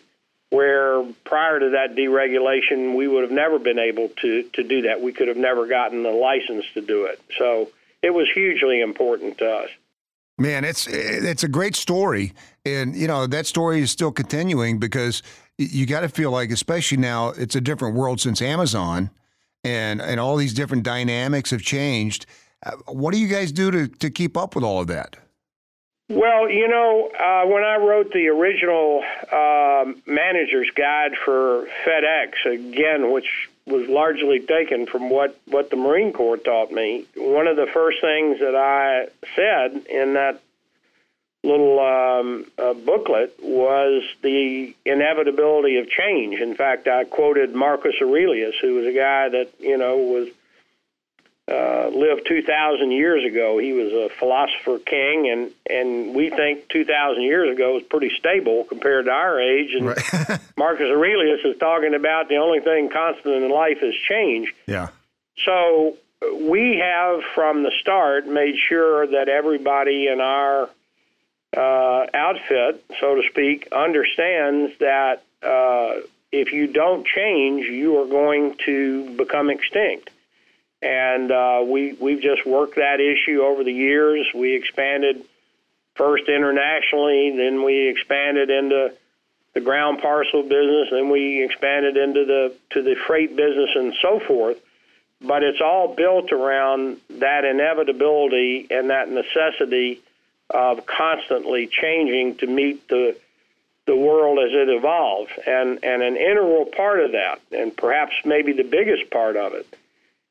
where 0.50 1.02
prior 1.24 1.60
to 1.60 1.70
that 1.70 1.94
deregulation, 1.94 2.96
we 2.96 3.06
would 3.06 3.22
have 3.22 3.32
never 3.32 3.58
been 3.58 3.78
able 3.78 4.08
to, 4.20 4.42
to 4.54 4.62
do 4.62 4.82
that. 4.82 5.00
We 5.00 5.12
could 5.12 5.28
have 5.28 5.36
never 5.36 5.66
gotten 5.66 6.02
the 6.02 6.10
license 6.10 6.64
to 6.74 6.80
do 6.80 7.04
it. 7.04 7.20
So 7.38 7.70
it 8.02 8.10
was 8.10 8.28
hugely 8.32 8.80
important 8.80 9.38
to 9.38 9.50
us. 9.50 9.70
Man, 10.38 10.64
it's 10.64 10.86
it's 10.86 11.44
a 11.44 11.48
great 11.48 11.76
story, 11.76 12.32
and 12.64 12.96
you 12.96 13.06
know 13.06 13.26
that 13.26 13.46
story 13.46 13.82
is 13.82 13.90
still 13.90 14.10
continuing 14.10 14.78
because 14.78 15.22
you 15.58 15.84
got 15.84 16.00
to 16.00 16.08
feel 16.08 16.30
like, 16.30 16.50
especially 16.50 16.96
now, 16.96 17.28
it's 17.28 17.54
a 17.54 17.60
different 17.60 17.94
world 17.94 18.20
since 18.20 18.40
Amazon, 18.40 19.10
and 19.64 20.00
and 20.00 20.18
all 20.18 20.36
these 20.36 20.54
different 20.54 20.82
dynamics 20.82 21.50
have 21.50 21.60
changed. 21.60 22.24
Uh, 22.64 22.72
what 22.86 23.12
do 23.12 23.18
you 23.18 23.28
guys 23.28 23.52
do 23.52 23.70
to 23.70 23.88
to 23.88 24.08
keep 24.08 24.36
up 24.36 24.54
with 24.54 24.64
all 24.64 24.80
of 24.80 24.86
that? 24.86 25.16
Well, 26.08 26.50
you 26.50 26.66
know, 26.66 27.10
uh, 27.20 27.46
when 27.46 27.62
I 27.62 27.76
wrote 27.76 28.12
the 28.12 28.28
original 28.28 29.04
uh, 29.30 29.92
manager's 30.06 30.70
guide 30.74 31.12
for 31.24 31.68
FedEx, 31.84 32.46
again, 32.46 33.12
which 33.12 33.49
was 33.70 33.88
largely 33.88 34.40
taken 34.40 34.86
from 34.86 35.10
what, 35.10 35.38
what 35.46 35.70
the 35.70 35.76
Marine 35.76 36.12
Corps 36.12 36.36
taught 36.36 36.70
me, 36.72 37.06
one 37.16 37.46
of 37.46 37.56
the 37.56 37.66
first 37.72 38.00
things 38.00 38.40
that 38.40 38.54
I 38.54 39.06
said 39.36 39.86
in 39.86 40.14
that 40.14 40.40
little 41.42 41.80
um, 41.80 42.46
uh, 42.58 42.74
booklet 42.74 43.34
was 43.42 44.02
the 44.22 44.74
inevitability 44.84 45.78
of 45.78 45.88
change. 45.88 46.38
In 46.38 46.54
fact, 46.54 46.86
I 46.86 47.04
quoted 47.04 47.54
Marcus 47.54 47.94
Aurelius, 48.02 48.56
who 48.60 48.74
was 48.74 48.86
a 48.86 48.92
guy 48.92 49.28
that, 49.30 49.48
you 49.58 49.78
know, 49.78 49.96
was 49.96 50.28
uh, 51.50 51.88
lived 51.88 52.26
2,000 52.28 52.92
years 52.92 53.24
ago. 53.24 53.58
He 53.58 53.72
was 53.72 53.92
a 53.92 54.08
philosopher 54.18 54.78
king, 54.78 55.28
and, 55.28 55.50
and 55.68 56.14
we 56.14 56.30
think 56.30 56.68
2,000 56.68 57.22
years 57.22 57.52
ago 57.52 57.74
was 57.74 57.82
pretty 57.82 58.10
stable 58.16 58.64
compared 58.64 59.06
to 59.06 59.10
our 59.10 59.40
age. 59.40 59.74
And 59.74 59.86
right. 59.86 60.40
Marcus 60.56 60.86
Aurelius 60.86 61.40
is 61.44 61.58
talking 61.58 61.94
about 61.94 62.28
the 62.28 62.36
only 62.36 62.60
thing 62.60 62.88
constant 62.90 63.42
in 63.42 63.50
life 63.50 63.78
is 63.82 63.94
change. 64.08 64.54
Yeah. 64.66 64.90
So 65.44 65.96
we 66.40 66.78
have, 66.78 67.22
from 67.34 67.64
the 67.64 67.72
start, 67.80 68.28
made 68.28 68.54
sure 68.68 69.06
that 69.08 69.28
everybody 69.28 70.06
in 70.06 70.20
our 70.20 70.70
uh, 71.56 72.06
outfit, 72.14 72.84
so 73.00 73.16
to 73.16 73.22
speak, 73.28 73.68
understands 73.72 74.78
that 74.78 75.24
uh, 75.42 76.00
if 76.30 76.52
you 76.52 76.68
don't 76.68 77.04
change, 77.04 77.66
you 77.66 78.00
are 78.00 78.06
going 78.06 78.54
to 78.66 79.16
become 79.16 79.50
extinct 79.50 80.10
and 80.82 81.30
uh, 81.30 81.62
we 81.66 81.92
we've 81.94 82.22
just 82.22 82.46
worked 82.46 82.76
that 82.76 83.00
issue 83.00 83.42
over 83.42 83.64
the 83.64 83.72
years. 83.72 84.26
We 84.34 84.54
expanded 84.54 85.24
first 85.94 86.28
internationally, 86.28 87.34
then 87.36 87.62
we 87.62 87.88
expanded 87.88 88.50
into 88.50 88.94
the 89.52 89.60
ground 89.60 90.00
parcel 90.00 90.42
business, 90.42 90.88
then 90.90 91.10
we 91.10 91.42
expanded 91.44 91.96
into 91.96 92.24
the 92.24 92.54
to 92.70 92.82
the 92.82 92.96
freight 93.06 93.36
business 93.36 93.70
and 93.74 93.94
so 94.00 94.20
forth. 94.20 94.58
But 95.22 95.42
it's 95.42 95.60
all 95.60 95.94
built 95.94 96.32
around 96.32 96.96
that 97.10 97.44
inevitability 97.44 98.68
and 98.70 98.88
that 98.88 99.10
necessity 99.10 100.00
of 100.48 100.86
constantly 100.86 101.66
changing 101.66 102.36
to 102.36 102.46
meet 102.46 102.88
the 102.88 103.16
the 103.86 103.96
world 103.96 104.38
as 104.38 104.52
it 104.52 104.68
evolves. 104.68 105.30
And 105.46 105.84
and 105.84 106.02
an 106.02 106.16
integral 106.16 106.64
part 106.64 107.00
of 107.00 107.12
that, 107.12 107.40
and 107.52 107.76
perhaps 107.76 108.14
maybe 108.24 108.52
the 108.52 108.64
biggest 108.64 109.10
part 109.10 109.36
of 109.36 109.52
it, 109.52 109.66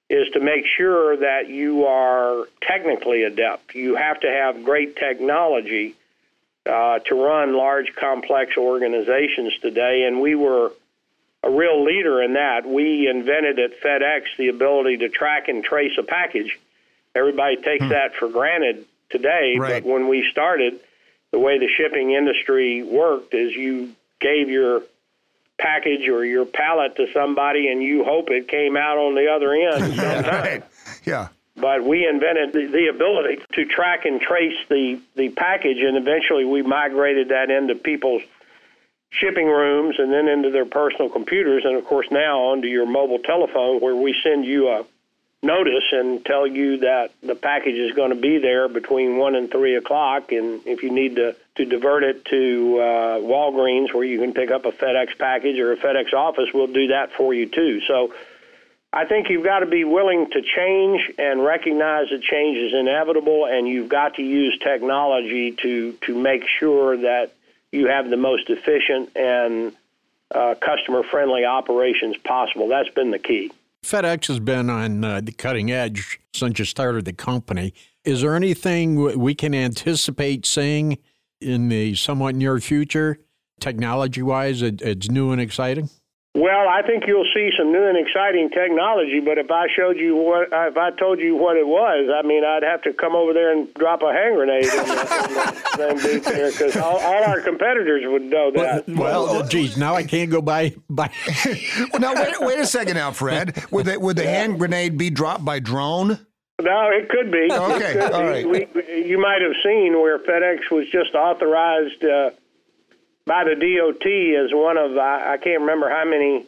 is 0.10 0.28
to 0.34 0.40
make 0.40 0.66
sure 0.66 1.18
that 1.18 1.50
you 1.50 1.86
are 1.86 2.46
technically 2.62 3.24
adept. 3.24 3.76
You 3.76 3.96
have 3.96 4.20
to 4.22 4.28
have 4.28 4.64
great 4.64 4.96
technology 4.96 5.96
uh, 6.66 7.00
to 7.00 7.16
run 7.16 7.56
large, 7.56 7.94
complex 7.96 8.58
organizations 8.58 9.54
today, 9.62 10.06
and 10.08 10.20
we 10.20 10.36
were 10.36 10.72
a 11.44 11.50
real 11.50 11.84
leader 11.86 12.22
in 12.22 12.34
that. 12.34 12.66
We 12.66 13.08
invented 13.08 13.60
at 13.60 13.82
FedEx 13.82 14.24
the 14.38 14.50
ability 14.50 14.98
to 14.98 15.10
track 15.10 15.48
and 15.48 15.64
trace 15.64 15.98
a 15.98 16.04
package. 16.04 16.60
Everybody 17.16 17.58
takes 17.58 17.84
hmm. 17.84 17.90
that 17.90 18.16
for 18.16 18.30
granted 18.30 18.86
today, 19.10 19.58
right. 19.58 19.84
but 19.84 19.90
when 19.90 20.08
we 20.08 20.28
started, 20.32 20.80
the 21.32 21.40
way 21.40 21.60
the 21.60 21.70
shipping 21.78 22.12
industry 22.12 22.84
worked 22.84 23.34
is 23.34 23.54
you 23.54 23.96
gave 24.20 24.50
your 24.50 24.82
package 25.60 26.08
or 26.08 26.26
your 26.26 26.46
pallet 26.46 26.96
to 26.96 27.08
somebody 27.14 27.68
and 27.68 27.84
you 27.84 28.04
hope 28.04 28.30
it 28.30 28.48
came 28.48 28.76
out 28.76 28.98
on 28.98 29.14
the 29.16 29.28
other 29.28 29.54
end 29.54 29.98
right. 30.28 30.64
Yeah. 31.06 31.28
But 31.56 31.84
we 31.84 32.08
invented 32.08 32.54
the, 32.54 32.68
the 32.68 32.88
ability 32.88 33.42
to 33.54 33.66
track 33.66 34.06
and 34.06 34.22
trace 34.22 34.56
the, 34.70 35.00
the 35.16 35.30
package, 35.30 35.80
and 35.80 35.98
eventually 35.98 36.46
we 36.46 36.62
migrated 36.62 37.30
that 37.30 37.50
into 37.50 37.76
people's 37.76 38.22
shipping 39.10 39.48
rooms 39.48 39.96
and 40.00 40.12
then 40.12 40.30
into 40.30 40.52
their 40.52 40.66
personal 40.66 41.10
computers, 41.10 41.64
and 41.66 41.76
of 41.76 41.84
course 41.84 42.08
now 42.12 42.40
onto 42.40 42.68
your 42.68 42.86
mobile 42.86 43.20
telephone, 43.20 43.82
where 43.82 43.96
we 43.96 44.16
send 44.24 44.46
you 44.46 44.70
a 44.70 44.86
notice 45.42 45.84
and 45.92 46.24
tell 46.26 46.48
you 46.48 46.78
that 46.78 47.12
the 47.24 47.36
package 47.36 47.76
is 47.76 47.92
going 47.94 48.12
to 48.12 48.20
be 48.20 48.38
there 48.38 48.70
between 48.70 49.18
one 49.18 49.36
and 49.36 49.52
three 49.52 49.76
o'clock, 49.76 50.32
and 50.32 50.62
if 50.66 50.84
you 50.84 50.92
need 50.92 51.18
to 51.18 51.36
to 51.60 51.66
divert 51.66 52.04
it 52.04 52.26
to 52.26 52.80
uh, 52.80 53.20
Walgreens 53.20 53.94
where 53.94 54.04
you 54.04 54.20
can 54.20 54.34
pick 54.34 54.50
up 54.50 54.66
a 54.66 54.72
FedEx 54.72 55.18
package 55.18 55.60
or 55.60 55.74
a 55.74 55.78
FedEx 55.78 56.14
office, 56.14 56.50
we'll 56.54 56.68
do 56.68 56.88
that 56.88 57.12
for 57.14 57.34
you 57.34 57.48
too. 57.48 57.82
So. 57.88 58.14
I 58.92 59.06
think 59.06 59.30
you've 59.30 59.44
got 59.44 59.60
to 59.60 59.68
be 59.68 59.84
willing 59.84 60.32
to 60.32 60.42
change 60.42 61.12
and 61.20 61.44
recognize 61.44 62.10
that 62.10 62.24
change 62.24 62.58
is 62.58 62.74
inevitable, 62.74 63.46
and 63.46 63.68
you've 63.68 63.88
got 63.88 64.16
to 64.16 64.24
use 64.24 64.58
technology 64.64 65.52
to 65.62 65.92
to 66.08 66.20
make 66.20 66.44
sure 66.60 66.98
that 66.98 67.32
you 67.72 67.86
have 67.88 68.10
the 68.10 68.18
most 68.18 68.50
efficient 68.50 69.16
and 69.16 69.74
uh, 70.34 70.56
customer 70.60 71.04
friendly 71.04 71.46
operations 71.46 72.18
possible. 72.18 72.68
That's 72.68 72.90
been 72.90 73.12
the 73.12 73.20
key. 73.20 73.52
FedEx 73.84 74.28
has 74.28 74.40
been 74.40 74.70
on 74.70 75.04
uh, 75.04 75.22
the 75.22 75.32
cutting 75.32 75.72
edge 75.72 76.20
since 76.34 76.60
you 76.60 76.66
started 76.66 77.06
the 77.06 77.14
company. 77.14 77.74
Is 78.04 78.22
there 78.22 78.36
anything 78.36 79.20
we 79.20 79.36
can 79.36 79.54
anticipate 79.54 80.46
seeing 80.46 80.98
in 81.42 81.70
the 81.70 81.96
somewhat 81.96 82.36
near 82.36 82.60
future, 82.60 83.20
technology 83.60 84.22
wise, 84.22 84.62
it, 84.62 84.82
it's 84.82 85.10
new 85.10 85.32
and 85.32 85.42
exciting? 85.42 85.90
Well, 86.36 86.70
I 86.70 86.84
think 86.86 87.06
you'll 87.08 87.28
see 87.34 87.50
some 87.58 87.72
new 87.72 87.84
and 87.88 87.98
exciting 87.98 88.50
technology. 88.52 89.20
But 89.20 89.40
if 89.40 89.50
I 89.50 89.66
showed 89.76 89.98
you 89.98 90.16
what, 90.16 90.50
if 90.52 90.78
I 90.78 90.92
told 90.92 91.20
you 91.20 91.36
what 91.36 91.58
it 91.58 91.66
was, 91.66 92.10
I 92.14 92.26
mean, 92.26 92.46
I'd 92.46 92.62
have 92.62 92.84
to 92.84 92.94
come 92.94 93.16
over 93.16 93.34
there 93.34 93.52
and 93.52 93.74
drop 93.74 94.04
a 94.04 94.14
hand 94.14 94.36
grenade 94.36 94.64
in 94.64 94.70
the, 94.70 96.22
there 96.24 96.52
because 96.52 96.78
all, 96.78 96.98
all, 97.00 97.24
our 97.24 97.42
competitors 97.42 98.04
would 98.06 98.22
know 98.22 98.52
that. 98.52 98.88
Well, 98.88 99.26
well 99.26 99.48
geez, 99.48 99.76
now 99.76 99.96
I 99.96 100.04
can't 100.04 100.30
go 100.30 100.40
by. 100.42 100.76
buy. 100.88 101.12
well, 101.92 102.00
now 102.00 102.14
wait, 102.14 102.36
wait 102.40 102.60
a 102.60 102.68
second, 102.68 102.94
now, 102.94 103.12
Fred. 103.12 103.66
Would 103.72 103.88
the, 103.88 104.00
would 104.00 104.16
the 104.16 104.24
yeah. 104.24 104.42
hand 104.42 104.60
grenade 104.60 105.00
be 105.00 105.10
dropped 105.10 105.44
by 105.44 105.60
drone? 105.60 106.20
No, 106.60 106.90
it 106.90 107.10
could 107.10 107.32
be. 107.32 107.48
Okay, 107.52 107.94
could 107.94 108.12
all 108.12 108.22
be. 108.22 108.46
right. 108.46 108.74
We, 108.76 109.06
you 109.06 109.20
might 109.20 109.42
have 109.42 109.56
seen 109.64 109.94
where 110.00 110.20
FedEx 110.20 110.70
was 110.70 110.88
just 110.90 111.16
authorized. 111.16 112.04
Uh, 112.04 112.32
by 113.30 113.44
the 113.44 113.54
DOT 113.54 114.06
as 114.44 114.52
one 114.52 114.78
of 114.78 114.98
I, 114.98 115.34
I 115.34 115.38
can't 115.38 115.62
remember 115.62 115.88
how 115.88 116.04
many 116.04 116.48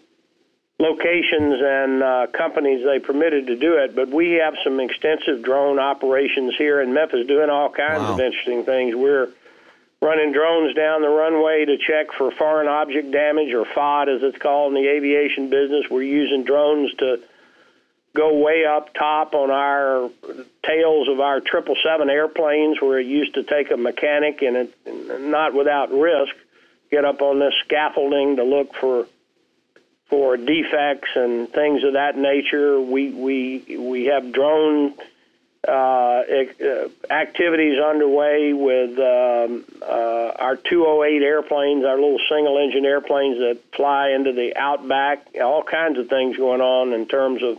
locations 0.80 1.62
and 1.62 2.02
uh, 2.02 2.28
companies 2.34 2.84
they 2.84 2.98
permitted 2.98 3.48
to 3.48 3.56
do 3.56 3.78
it, 3.78 3.96
but 3.96 4.10
we 4.10 4.42
have 4.44 4.56
some 4.64 4.80
extensive 4.80 5.44
drone 5.44 5.78
operations 5.78 6.56
here 6.58 6.82
in 6.82 6.92
Memphis 6.92 7.28
doing 7.28 7.52
all 7.52 7.70
kinds 7.70 8.02
wow. 8.02 8.14
of 8.14 8.20
interesting 8.20 8.66
things. 8.66 8.96
We're 8.96 9.30
running 10.02 10.34
drones 10.34 10.74
down 10.74 11.04
the 11.04 11.10
runway 11.10 11.66
to 11.66 11.78
check 11.78 12.14
for 12.18 12.32
foreign 12.32 12.68
object 12.68 13.12
damage 13.12 13.54
or 13.54 13.66
FOD 13.66 14.16
as 14.16 14.24
it's 14.24 14.40
called 14.40 14.74
in 14.76 14.82
the 14.82 14.90
aviation 14.90 15.52
business. 15.52 15.86
We're 15.88 16.02
using 16.02 16.44
drones 16.44 16.96
to 16.96 17.22
go 18.14 18.38
way 18.38 18.66
up 18.66 18.94
top 18.94 19.34
on 19.34 19.50
our 19.50 20.10
tails 20.66 21.08
of 21.08 21.20
our 21.20 21.40
777 21.40 22.10
airplanes 22.10 22.82
where 22.82 23.00
it 23.00 23.08
used 23.08 23.36
to 23.36 23.44
take 23.44 23.72
a 23.72 23.78
mechanic 23.78 24.42
and 24.42 24.56
it, 24.58 25.22
not 25.22 25.54
without 25.54 25.92
risk 25.92 26.34
get 26.92 27.06
up 27.06 27.22
on 27.22 27.40
this 27.40 27.54
scaffolding 27.66 28.36
to 28.36 28.44
look 28.44 28.76
for 28.76 29.08
for 30.10 30.36
defects 30.36 31.10
and 31.16 31.50
things 31.50 31.84
of 31.86 31.94
that 31.94 32.18
nature. 32.18 32.80
We 32.80 33.12
we 33.12 33.78
we 33.78 34.06
have 34.08 34.34
drone 34.34 34.94
uh, 35.66 35.72
uh 35.72 36.90
activities 37.10 37.80
underway 37.80 38.52
with 38.52 39.00
um, 39.00 39.64
uh, 39.82 40.32
our 40.38 40.58
208 40.58 41.24
airplanes, 41.24 41.86
our 41.86 41.96
little 41.96 42.20
single 42.30 42.58
engine 42.58 42.86
airplanes 42.86 43.38
that 43.38 43.60
fly 43.74 44.10
into 44.10 44.34
the 44.34 44.58
outback. 44.58 45.28
All 45.42 45.64
kinds 45.64 45.98
of 45.98 46.10
things 46.10 46.36
going 46.36 46.62
on 46.62 46.92
in 46.94 47.08
terms 47.08 47.42
of 47.42 47.58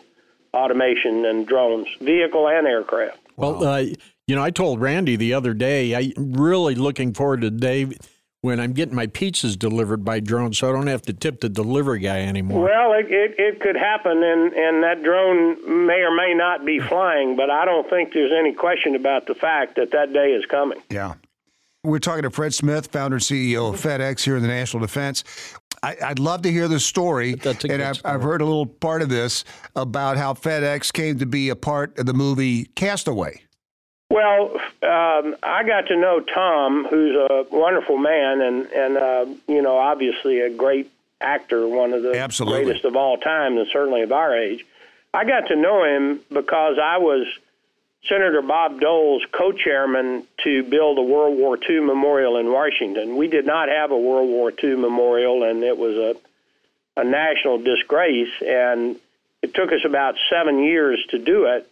automation 0.54 1.24
and 1.24 1.46
drones, 1.46 1.88
vehicle 2.00 2.48
and 2.48 2.66
aircraft. 2.66 3.18
Well, 3.36 3.64
uh, 3.64 3.84
you 4.26 4.36
know, 4.36 4.42
I 4.42 4.50
told 4.50 4.80
Randy 4.80 5.16
the 5.16 5.34
other 5.34 5.54
day, 5.54 5.94
I'm 5.94 6.32
really 6.34 6.74
looking 6.74 7.14
forward 7.14 7.40
to 7.42 7.50
Dave 7.50 7.98
when 8.42 8.58
I'm 8.58 8.72
getting 8.72 8.94
my 8.94 9.06
pizzas 9.06 9.56
delivered 9.56 10.04
by 10.04 10.20
drone, 10.20 10.52
so 10.52 10.68
I 10.68 10.72
don't 10.72 10.88
have 10.88 11.02
to 11.02 11.12
tip 11.12 11.40
the 11.40 11.48
delivery 11.48 12.00
guy 12.00 12.20
anymore. 12.20 12.64
Well, 12.64 12.92
it, 12.92 13.06
it, 13.08 13.34
it 13.38 13.60
could 13.60 13.76
happen, 13.76 14.22
and, 14.22 14.52
and 14.52 14.82
that 14.82 15.02
drone 15.02 15.86
may 15.86 16.00
or 16.00 16.14
may 16.14 16.34
not 16.34 16.66
be 16.66 16.80
flying, 16.80 17.36
but 17.36 17.50
I 17.50 17.64
don't 17.64 17.88
think 17.88 18.12
there's 18.12 18.32
any 18.36 18.52
question 18.52 18.96
about 18.96 19.26
the 19.26 19.36
fact 19.36 19.76
that 19.76 19.92
that 19.92 20.12
day 20.12 20.32
is 20.32 20.44
coming. 20.46 20.78
Yeah. 20.90 21.14
We're 21.84 21.98
talking 21.98 22.22
to 22.22 22.30
Fred 22.30 22.54
Smith, 22.54 22.88
founder 22.92 23.16
and 23.16 23.24
CEO 23.24 23.74
of 23.74 23.80
FedEx 23.80 24.22
here 24.22 24.36
in 24.36 24.42
the 24.42 24.48
National 24.48 24.80
Defense. 24.80 25.24
I, 25.82 25.96
would 26.10 26.18
love 26.18 26.42
to 26.42 26.50
hear 26.50 26.68
the 26.68 26.78
story. 26.78 27.34
That's 27.34 27.64
and 27.64 27.82
I've, 27.82 28.00
I've, 28.04 28.22
heard 28.22 28.40
a 28.40 28.44
little 28.44 28.66
part 28.66 29.02
of 29.02 29.08
this 29.08 29.44
about 29.74 30.16
how 30.16 30.34
FedEx 30.34 30.92
came 30.92 31.18
to 31.18 31.26
be 31.26 31.48
a 31.48 31.56
part 31.56 31.98
of 31.98 32.06
the 32.06 32.14
movie 32.14 32.66
Castaway. 32.76 33.42
Well, 34.08 34.52
um, 34.82 35.36
I 35.42 35.64
got 35.66 35.86
to 35.88 35.96
know 35.96 36.20
Tom, 36.20 36.86
who's 36.88 37.16
a 37.16 37.46
wonderful 37.50 37.96
man, 37.96 38.40
and 38.42 38.66
and 38.66 38.96
uh, 38.96 39.26
you 39.48 39.62
know, 39.62 39.78
obviously 39.78 40.40
a 40.40 40.50
great 40.50 40.90
actor, 41.20 41.66
one 41.66 41.92
of 41.92 42.02
the 42.02 42.18
Absolutely. 42.18 42.64
greatest 42.64 42.84
of 42.84 42.94
all 42.94 43.16
time, 43.16 43.56
and 43.56 43.66
certainly 43.72 44.02
of 44.02 44.12
our 44.12 44.36
age. 44.36 44.64
I 45.14 45.24
got 45.24 45.48
to 45.48 45.56
know 45.56 45.84
him 45.84 46.20
because 46.30 46.78
I 46.82 46.98
was 46.98 47.26
Senator 48.08 48.42
Bob 48.42 48.80
Dole's 48.80 49.24
co-chairman 49.30 50.24
to 50.42 50.62
build 50.64 50.98
a 50.98 51.02
World 51.02 51.38
War 51.38 51.56
II 51.56 51.80
memorial 51.80 52.36
in 52.36 52.50
Washington. 52.50 53.16
We 53.16 53.28
did 53.28 53.46
not 53.46 53.68
have 53.68 53.92
a 53.92 53.96
World 53.96 54.28
War 54.28 54.52
II 54.52 54.76
memorial, 54.76 55.44
and 55.44 55.62
it 55.62 55.78
was 55.78 55.96
a 55.96 56.16
a 56.96 57.04
national 57.04 57.58
disgrace. 57.58 58.32
And 58.40 58.96
it 59.42 59.54
took 59.54 59.72
us 59.72 59.84
about 59.84 60.14
seven 60.30 60.62
years 60.62 61.04
to 61.10 61.18
do 61.18 61.46
it, 61.46 61.68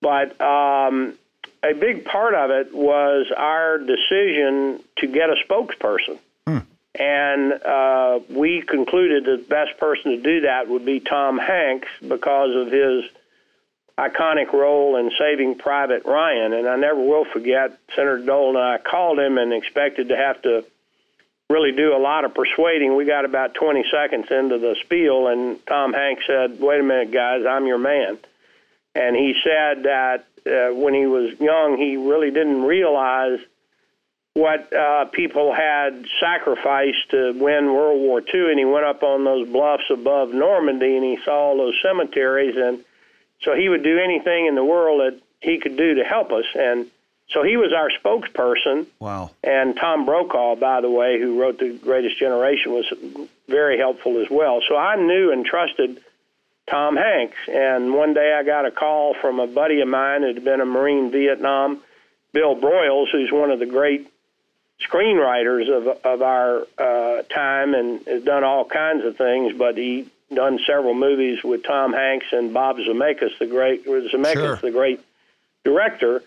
but 0.00 0.40
um, 0.40 1.14
a 1.62 1.74
big 1.74 2.04
part 2.04 2.34
of 2.34 2.50
it 2.50 2.74
was 2.74 3.26
our 3.36 3.78
decision 3.78 4.82
to 4.96 5.06
get 5.06 5.28
a 5.30 5.36
spokesperson. 5.48 6.18
Hmm. 6.46 6.58
And 6.94 7.52
uh, 7.52 8.20
we 8.30 8.62
concluded 8.62 9.24
the 9.24 9.44
best 9.44 9.78
person 9.78 10.12
to 10.12 10.22
do 10.22 10.40
that 10.42 10.68
would 10.68 10.84
be 10.84 11.00
Tom 11.00 11.38
Hanks 11.38 11.88
because 12.00 12.54
of 12.54 12.72
his 12.72 13.04
iconic 13.98 14.52
role 14.52 14.96
in 14.96 15.10
Saving 15.18 15.56
Private 15.56 16.04
Ryan. 16.04 16.52
And 16.52 16.68
I 16.68 16.76
never 16.76 17.02
will 17.02 17.24
forget, 17.24 17.78
Senator 17.96 18.24
Dole 18.24 18.56
and 18.56 18.58
I 18.58 18.78
called 18.78 19.18
him 19.18 19.38
and 19.38 19.52
expected 19.52 20.10
to 20.10 20.16
have 20.16 20.40
to 20.42 20.64
really 21.50 21.72
do 21.72 21.96
a 21.96 21.98
lot 21.98 22.24
of 22.24 22.34
persuading. 22.34 22.96
We 22.96 23.04
got 23.04 23.24
about 23.24 23.54
20 23.54 23.84
seconds 23.90 24.26
into 24.30 24.58
the 24.58 24.76
spiel, 24.84 25.26
and 25.28 25.64
Tom 25.66 25.92
Hanks 25.92 26.24
said, 26.26 26.60
Wait 26.60 26.80
a 26.80 26.82
minute, 26.82 27.10
guys, 27.10 27.44
I'm 27.48 27.66
your 27.66 27.78
man. 27.78 28.18
And 28.94 29.16
he 29.16 29.34
said 29.42 29.84
that 29.84 30.26
uh, 30.46 30.74
when 30.74 30.94
he 30.94 31.06
was 31.06 31.38
young, 31.40 31.76
he 31.76 31.96
really 31.96 32.30
didn't 32.30 32.62
realize 32.62 33.40
what 34.34 34.72
uh, 34.72 35.06
people 35.06 35.52
had 35.52 36.04
sacrificed 36.20 37.10
to 37.10 37.32
win 37.32 37.72
World 37.74 38.00
War 38.00 38.20
II. 38.20 38.50
And 38.50 38.58
he 38.58 38.64
went 38.64 38.84
up 38.84 39.02
on 39.02 39.24
those 39.24 39.48
bluffs 39.48 39.90
above 39.90 40.30
Normandy 40.30 40.96
and 40.96 41.04
he 41.04 41.18
saw 41.24 41.50
all 41.50 41.56
those 41.56 41.74
cemeteries. 41.82 42.54
And 42.56 42.84
so 43.40 43.54
he 43.54 43.68
would 43.68 43.82
do 43.82 43.98
anything 43.98 44.46
in 44.46 44.54
the 44.54 44.64
world 44.64 45.00
that 45.00 45.20
he 45.40 45.58
could 45.58 45.76
do 45.76 45.94
to 45.94 46.04
help 46.04 46.32
us. 46.32 46.44
And 46.54 46.86
so 47.30 47.42
he 47.42 47.56
was 47.56 47.72
our 47.72 47.90
spokesperson. 47.90 48.86
Wow. 48.98 49.30
And 49.44 49.76
Tom 49.76 50.06
Brokaw, 50.06 50.56
by 50.56 50.80
the 50.80 50.90
way, 50.90 51.20
who 51.20 51.40
wrote 51.40 51.58
The 51.58 51.72
Greatest 51.74 52.18
Generation, 52.18 52.72
was 52.72 52.92
very 53.48 53.78
helpful 53.78 54.20
as 54.20 54.30
well. 54.30 54.60
So 54.66 54.76
I 54.76 54.96
knew 54.96 55.30
and 55.32 55.44
trusted 55.44 56.00
Tom 56.68 56.96
Hanks. 56.96 57.36
And 57.48 57.94
one 57.94 58.14
day 58.14 58.34
I 58.38 58.42
got 58.42 58.66
a 58.66 58.70
call 58.70 59.14
from 59.14 59.40
a 59.40 59.46
buddy 59.46 59.80
of 59.80 59.88
mine 59.88 60.22
who 60.22 60.28
had 60.28 60.44
been 60.44 60.60
a 60.60 60.66
Marine 60.66 61.10
Vietnam, 61.10 61.82
Bill 62.32 62.56
Broyles, 62.56 63.10
who's 63.12 63.30
one 63.30 63.50
of 63.50 63.58
the 63.58 63.66
great 63.66 64.10
screenwriters 64.80 65.68
of 65.76 65.88
of 66.04 66.22
our 66.22 66.66
uh, 66.78 67.22
time 67.22 67.74
and 67.74 68.06
has 68.06 68.22
done 68.22 68.44
all 68.44 68.64
kinds 68.64 69.04
of 69.04 69.16
things. 69.16 69.54
But 69.56 69.76
he 69.76 70.08
done 70.32 70.58
several 70.66 70.94
movies 70.94 71.42
with 71.42 71.62
Tom 71.64 71.92
Hanks 71.92 72.26
and 72.32 72.52
Bob 72.52 72.76
Zemeckis, 72.76 73.38
the 73.38 73.46
great 73.46 73.86
Zemeckis, 73.86 74.32
Sure. 74.34 74.56
the 74.56 74.70
great 74.70 75.00
director. 75.64 76.22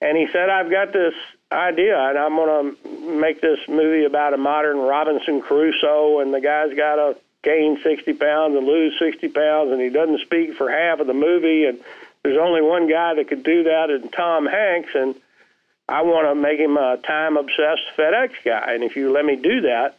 And 0.00 0.16
he 0.16 0.26
said, 0.32 0.50
"I've 0.50 0.70
got 0.70 0.92
this 0.92 1.14
idea, 1.52 1.98
and 1.98 2.18
I'm 2.18 2.34
going 2.36 2.76
to 2.82 3.00
make 3.16 3.40
this 3.40 3.60
movie 3.68 4.04
about 4.04 4.34
a 4.34 4.36
modern 4.36 4.78
Robinson 4.78 5.40
Crusoe, 5.40 6.20
and 6.20 6.32
the 6.34 6.40
guy's 6.40 6.74
got 6.74 6.96
to 6.96 7.16
gain 7.42 7.78
60 7.82 8.12
pounds 8.14 8.56
and 8.56 8.66
lose 8.66 8.98
60 8.98 9.28
pounds, 9.28 9.70
and 9.72 9.80
he 9.80 9.88
doesn't 9.90 10.20
speak 10.22 10.54
for 10.54 10.70
half 10.70 11.00
of 11.00 11.06
the 11.06 11.14
movie, 11.14 11.66
and 11.66 11.78
there's 12.22 12.38
only 12.38 12.62
one 12.62 12.88
guy 12.88 13.14
that 13.14 13.28
could 13.28 13.42
do 13.42 13.64
that, 13.64 13.90
and 13.90 14.12
Tom 14.12 14.46
Hanks, 14.46 14.90
and 14.94 15.14
I 15.88 16.02
want 16.02 16.26
to 16.28 16.34
make 16.34 16.58
him 16.58 16.76
a 16.78 16.96
time 16.96 17.36
obsessed 17.36 17.82
FedEx 17.96 18.30
guy, 18.44 18.72
and 18.74 18.82
if 18.82 18.96
you 18.96 19.12
let 19.12 19.24
me 19.24 19.36
do 19.36 19.60
that, 19.62 19.94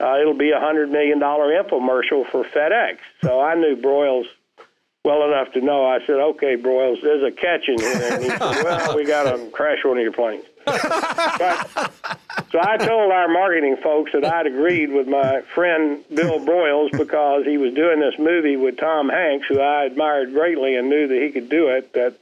uh, 0.00 0.18
it'll 0.20 0.34
be 0.34 0.50
a 0.50 0.60
hundred 0.60 0.90
million 0.90 1.18
dollar 1.18 1.48
infomercial 1.48 2.28
for 2.30 2.44
FedEx. 2.44 2.98
So 3.22 3.40
I 3.40 3.54
knew 3.54 3.76
Broyles 3.76 4.26
well 5.04 5.24
enough 5.24 5.52
to 5.52 5.60
know. 5.60 5.84
I 5.84 5.98
said, 6.06 6.16
"Okay, 6.16 6.56
Broyles, 6.56 7.02
there's 7.02 7.22
a 7.22 7.30
catch 7.30 7.68
in 7.68 7.78
here." 7.78 8.12
And 8.12 8.22
he 8.24 8.30
said, 8.30 8.40
"Well, 8.64 8.96
we 8.96 9.04
got 9.04 9.24
to 9.24 9.50
crash 9.50 9.84
one 9.84 9.96
of 9.96 10.02
your 10.02 10.12
planes." 10.12 10.44
but, 10.64 11.92
so 12.52 12.60
I 12.60 12.76
told 12.76 13.12
our 13.12 13.28
marketing 13.28 13.76
folks 13.82 14.12
that 14.12 14.24
I'd 14.24 14.46
agreed 14.46 14.90
with 14.90 15.08
my 15.08 15.42
friend 15.54 16.04
Bill 16.14 16.38
Broyles 16.40 16.92
because 16.92 17.44
he 17.44 17.58
was 17.58 17.74
doing 17.74 18.00
this 18.00 18.18
movie 18.18 18.56
with 18.56 18.76
Tom 18.76 19.08
Hanks, 19.08 19.46
who 19.48 19.60
I 19.60 19.84
admired 19.84 20.32
greatly 20.32 20.76
and 20.76 20.88
knew 20.88 21.08
that 21.08 21.22
he 21.22 21.30
could 21.30 21.48
do 21.48 21.68
it. 21.68 21.92
That 21.94 22.14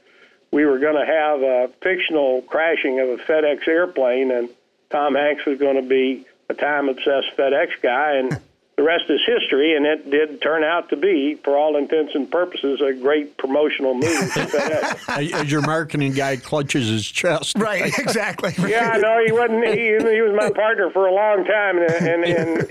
we 0.51 0.65
were 0.65 0.79
going 0.79 0.95
to 0.95 1.05
have 1.05 1.41
a 1.41 1.69
fictional 1.81 2.41
crashing 2.43 2.99
of 2.99 3.09
a 3.09 3.17
FedEx 3.17 3.67
airplane, 3.67 4.31
and 4.31 4.49
Tom 4.89 5.15
Hanks 5.15 5.45
was 5.45 5.59
going 5.59 5.75
to 5.75 5.87
be 5.87 6.25
a 6.49 6.53
time 6.53 6.89
obsessed 6.89 7.35
FedEx 7.37 7.69
guy, 7.81 8.15
and 8.17 8.39
the 8.75 8.83
rest 8.83 9.03
is 9.09 9.19
history. 9.25 9.75
And 9.75 9.85
it 9.85 10.09
did 10.09 10.41
turn 10.41 10.63
out 10.63 10.89
to 10.89 10.95
be, 10.97 11.35
for 11.35 11.55
all 11.57 11.75
intents 11.77 12.15
and 12.15 12.29
purposes, 12.31 12.81
a 12.81 12.93
great 12.93 13.37
promotional 13.37 13.93
move 13.93 14.31
for 14.31 14.39
FedEx. 14.39 15.33
As 15.41 15.51
your 15.51 15.61
marketing 15.61 16.13
guy 16.13 16.37
clutches 16.37 16.87
his 16.87 17.05
chest. 17.05 17.57
Right, 17.57 17.85
exactly. 17.99 18.53
Yeah, 18.69 18.97
no, 19.01 19.23
he 19.25 19.31
wasn't. 19.31 19.65
He, 19.67 19.85
he 19.89 20.21
was 20.21 20.33
my 20.35 20.49
partner 20.51 20.89
for 20.91 21.07
a 21.07 21.13
long 21.13 21.43
time, 21.45 21.77
and 21.79 21.91
and, 22.07 22.23
and 22.23 22.61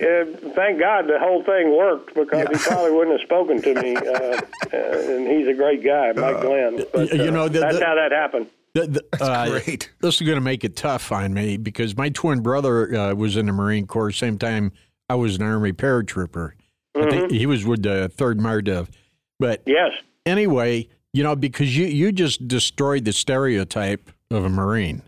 uh, 0.45 0.51
thank 0.55 0.79
God 0.81 1.07
the 1.07 1.19
whole 1.19 1.43
thing 1.45 1.77
worked 1.77 2.15
because 2.15 2.49
he 2.49 2.55
probably 2.69 2.93
wouldn't 2.93 3.19
have 3.21 3.27
spoken 3.27 3.61
to 3.63 3.75
me. 3.83 3.97
Uh, 3.97 4.41
uh, 4.73 5.13
and 5.13 5.27
he's 5.29 5.47
a 5.49 5.55
great 5.55 5.85
guy, 5.85 6.13
Mike 6.13 6.41
Glenn. 6.41 6.85
But, 6.93 7.13
you 7.13 7.31
know, 7.31 7.45
uh, 7.45 7.49
the- 7.49 7.61
that's 7.61 7.79
the- 7.79 7.85
how 7.85 7.95
that 7.97 8.13
happened. 8.13 8.47
The- 8.87 9.05
the- 9.11 9.25
uh, 9.25 9.49
great. 9.61 9.91
This 10.01 10.21
is 10.21 10.27
going 10.27 10.37
to 10.39 10.45
make 10.45 10.65
it 10.65 10.77
tough 10.77 11.11
on 11.13 11.33
me 11.35 11.57
because 11.57 11.97
my 11.97 12.09
twin 12.11 12.41
brother 12.41 12.95
uh, 12.95 13.15
was 13.15 13.37
in 13.37 13.47
the 13.47 13.53
Marine 13.53 13.87
Corps. 13.87 14.11
Same 14.13 14.39
time 14.39 14.73
I 15.09 15.15
was 15.15 15.37
an 15.37 15.43
Army 15.43 15.73
paratrooper. 15.73 16.53
I 16.97 17.09
think 17.11 17.31
he 17.31 17.47
was 17.47 17.65
with 17.65 17.83
the 17.83 18.09
Third 18.09 18.39
Mardiv. 18.39 18.89
But 19.39 19.63
Yes. 19.67 19.93
anyway, 20.27 20.89
you 21.13 21.23
know, 21.23 21.37
because 21.37 21.77
you 21.77 21.87
you 21.87 22.13
just 22.13 22.49
destroyed 22.49 23.05
the 23.05 23.13
stereotype 23.13 24.11
of 24.31 24.45
a 24.45 24.49
Marine. 24.49 25.03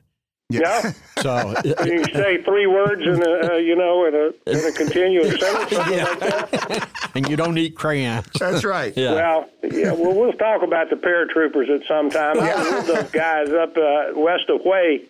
Yeah. 0.50 0.92
So 1.20 1.30
uh, 1.30 1.62
you 1.84 2.04
say 2.12 2.42
three 2.42 2.66
words 2.66 3.02
in 3.02 3.22
a 3.22 3.52
uh, 3.54 3.56
you 3.56 3.76
know 3.76 4.04
in 4.06 4.14
a 4.14 4.50
in 4.50 4.64
a 4.68 4.72
continuous 4.72 5.28
sentence. 5.40 5.70
something 5.70 5.98
like 5.98 6.20
that. 6.20 6.88
and 7.14 7.28
you 7.28 7.36
don't 7.36 7.56
eat 7.56 7.76
crayons. 7.76 8.26
That's 8.38 8.64
right. 8.64 8.92
Yeah. 8.96 9.14
Well, 9.14 9.48
yeah, 9.70 9.92
well, 9.92 10.12
we'll 10.14 10.32
talk 10.32 10.62
about 10.62 10.90
the 10.90 10.96
paratroopers 10.96 11.68
at 11.74 11.86
some 11.86 12.10
time. 12.10 12.38
I 12.40 12.54
was 12.56 12.72
with 12.72 12.86
those 12.86 13.10
guys 13.12 13.48
up 13.50 13.76
uh, 13.76 14.18
west 14.18 14.48
of 14.48 14.60
Hue, 14.62 15.06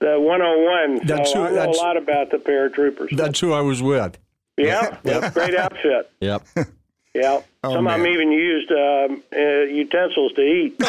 the 0.00 0.18
101. 0.20 1.06
That's 1.06 1.32
so 1.32 1.38
who- 1.38 1.44
I 1.44 1.48
know 1.50 1.54
that's- 1.54 1.76
a 1.76 1.80
lot 1.80 1.96
about 1.96 2.30
the 2.30 2.38
paratroopers. 2.38 3.16
That's 3.16 3.38
who 3.40 3.52
I 3.52 3.60
was 3.60 3.80
with. 3.82 4.18
yeah, 4.56 4.98
that's 5.02 5.26
a 5.28 5.30
great 5.30 5.54
outfit. 5.54 6.10
Yep. 6.20 6.42
Yeah, 7.14 7.42
Oh, 7.62 7.74
some 7.74 7.86
of 7.86 7.98
them 7.98 8.06
even 8.06 8.32
used 8.32 8.72
um, 8.72 9.22
uh, 9.36 9.38
utensils 9.64 10.32
to 10.32 10.40
eat. 10.40 10.80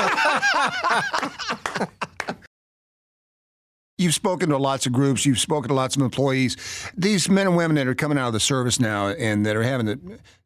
You've 3.98 4.16
spoken 4.16 4.50
to 4.50 4.58
lots 4.58 4.88
of 4.88 4.92
groups. 4.92 5.26
You've 5.26 5.40
spoken 5.40 5.70
to 5.70 5.76
lots 5.76 5.96
of 5.96 6.02
employees. 6.02 6.58
These 6.98 7.30
men 7.30 7.46
and 7.46 7.56
women 7.56 7.76
that 7.76 7.88
are 7.88 7.94
coming 7.94 8.18
out 8.18 8.28
of 8.28 8.34
the 8.34 8.40
service 8.40 8.80
now 8.80 9.10
and 9.10 9.46
that 9.46 9.56
are 9.56 9.64
having 9.64 9.88
a, 9.88 9.98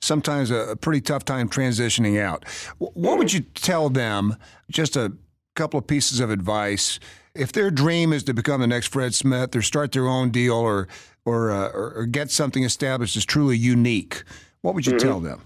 sometimes 0.01 0.51
a, 0.51 0.75
pretty 0.81 0.99
tough 0.99 1.23
time 1.23 1.47
transitioning 1.47 2.21
out. 2.21 2.43
What 2.77 3.17
would 3.17 3.31
you 3.31 3.41
tell 3.41 3.89
them? 3.89 4.35
Just 4.69 4.97
a 4.97 5.13
couple 5.55 5.77
of 5.77 5.87
pieces 5.87 6.19
of 6.19 6.29
advice. 6.29 6.99
If 7.33 7.53
their 7.53 7.71
dream 7.71 8.11
is 8.11 8.23
to 8.25 8.33
become 8.33 8.59
the 8.59 8.67
next 8.67 8.87
Fred 8.87 9.15
Smith 9.15 9.55
or 9.55 9.61
start 9.61 9.93
their 9.93 10.07
own 10.07 10.29
deal 10.29 10.55
or 10.55 10.89
or 11.23 11.51
uh, 11.51 11.69
or, 11.69 11.93
or 11.95 12.05
get 12.05 12.31
something 12.31 12.63
established 12.63 13.15
that's 13.15 13.25
truly 13.25 13.57
unique, 13.57 14.23
what 14.61 14.75
would 14.75 14.85
you 14.85 14.99
tell 14.99 15.19
them? 15.19 15.41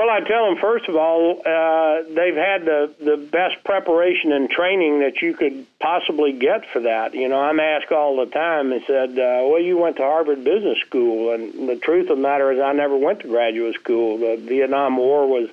Well, 0.00 0.08
I 0.08 0.20
tell 0.20 0.46
them 0.46 0.56
first 0.56 0.88
of 0.88 0.96
all, 0.96 1.42
uh, 1.44 2.04
they've 2.08 2.34
had 2.34 2.64
the 2.64 2.90
the 3.04 3.18
best 3.18 3.62
preparation 3.64 4.32
and 4.32 4.48
training 4.48 5.00
that 5.00 5.20
you 5.20 5.34
could 5.34 5.66
possibly 5.78 6.32
get 6.32 6.64
for 6.72 6.80
that. 6.80 7.12
You 7.12 7.28
know, 7.28 7.38
I'm 7.38 7.60
asked 7.60 7.92
all 7.92 8.16
the 8.16 8.32
time. 8.32 8.70
They 8.70 8.82
said, 8.86 9.10
uh, 9.10 9.44
"Well, 9.44 9.60
you 9.60 9.76
went 9.76 9.96
to 9.96 10.02
Harvard 10.02 10.42
Business 10.42 10.78
School," 10.86 11.34
and 11.34 11.68
the 11.68 11.76
truth 11.76 12.08
of 12.08 12.16
the 12.16 12.22
matter 12.22 12.50
is, 12.50 12.58
I 12.60 12.72
never 12.72 12.96
went 12.96 13.20
to 13.20 13.28
graduate 13.28 13.74
school. 13.74 14.16
The 14.16 14.36
Vietnam 14.38 14.96
War 14.96 15.26
was 15.26 15.50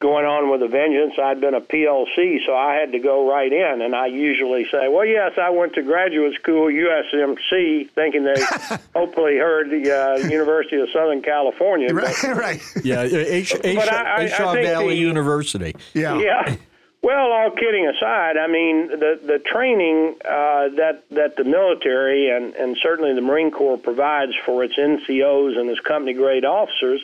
going 0.00 0.24
on 0.24 0.50
with 0.50 0.62
a 0.62 0.68
vengeance. 0.68 1.14
I'd 1.22 1.40
been 1.40 1.54
a 1.54 1.60
PLC, 1.60 2.38
so 2.46 2.54
I 2.56 2.74
had 2.74 2.92
to 2.92 2.98
go 2.98 3.28
right 3.30 3.52
in. 3.52 3.82
And 3.82 3.94
I 3.94 4.06
usually 4.06 4.64
say, 4.70 4.88
"Well, 4.88 5.04
yes, 5.04 5.32
I 5.40 5.50
went 5.50 5.74
to 5.74 5.82
graduate 5.82 6.34
school, 6.40 6.68
USMC," 6.70 7.90
thinking 7.90 8.24
they 8.24 8.34
hopefully 8.94 9.36
heard 9.36 9.70
the 9.70 9.92
uh, 9.94 10.16
University 10.28 10.80
of 10.80 10.88
Southern 10.92 11.22
California. 11.22 11.92
But- 11.94 12.00
Right, 12.00 12.22
right. 12.36 12.62
Yeah. 12.82 13.02
H, 13.02 13.54
H, 13.62 13.76
But 13.76 13.92
I- 13.92 14.02
I- 14.16 14.22
A 14.22 14.28
Shau 14.30 14.54
Valley 14.54 14.94
the- 14.94 15.00
University. 15.00 15.76
Yeah. 15.94 16.18
Yeah. 16.18 16.56
Well, 17.02 17.32
all 17.32 17.50
kidding 17.50 17.86
aside, 17.86 18.36
I 18.36 18.46
mean 18.46 18.88
the 18.88 19.18
the 19.24 19.38
training 19.38 20.16
uh, 20.24 20.68
that 20.76 21.02
that 21.10 21.36
the 21.36 21.44
military 21.44 22.28
and 22.30 22.54
and 22.54 22.76
certainly 22.82 23.14
the 23.14 23.22
Marine 23.22 23.50
Corps 23.50 23.78
provides 23.78 24.32
for 24.44 24.62
its 24.64 24.76
NCOs 24.76 25.58
and 25.58 25.70
its 25.70 25.80
company 25.80 26.12
grade 26.12 26.44
officers 26.44 27.00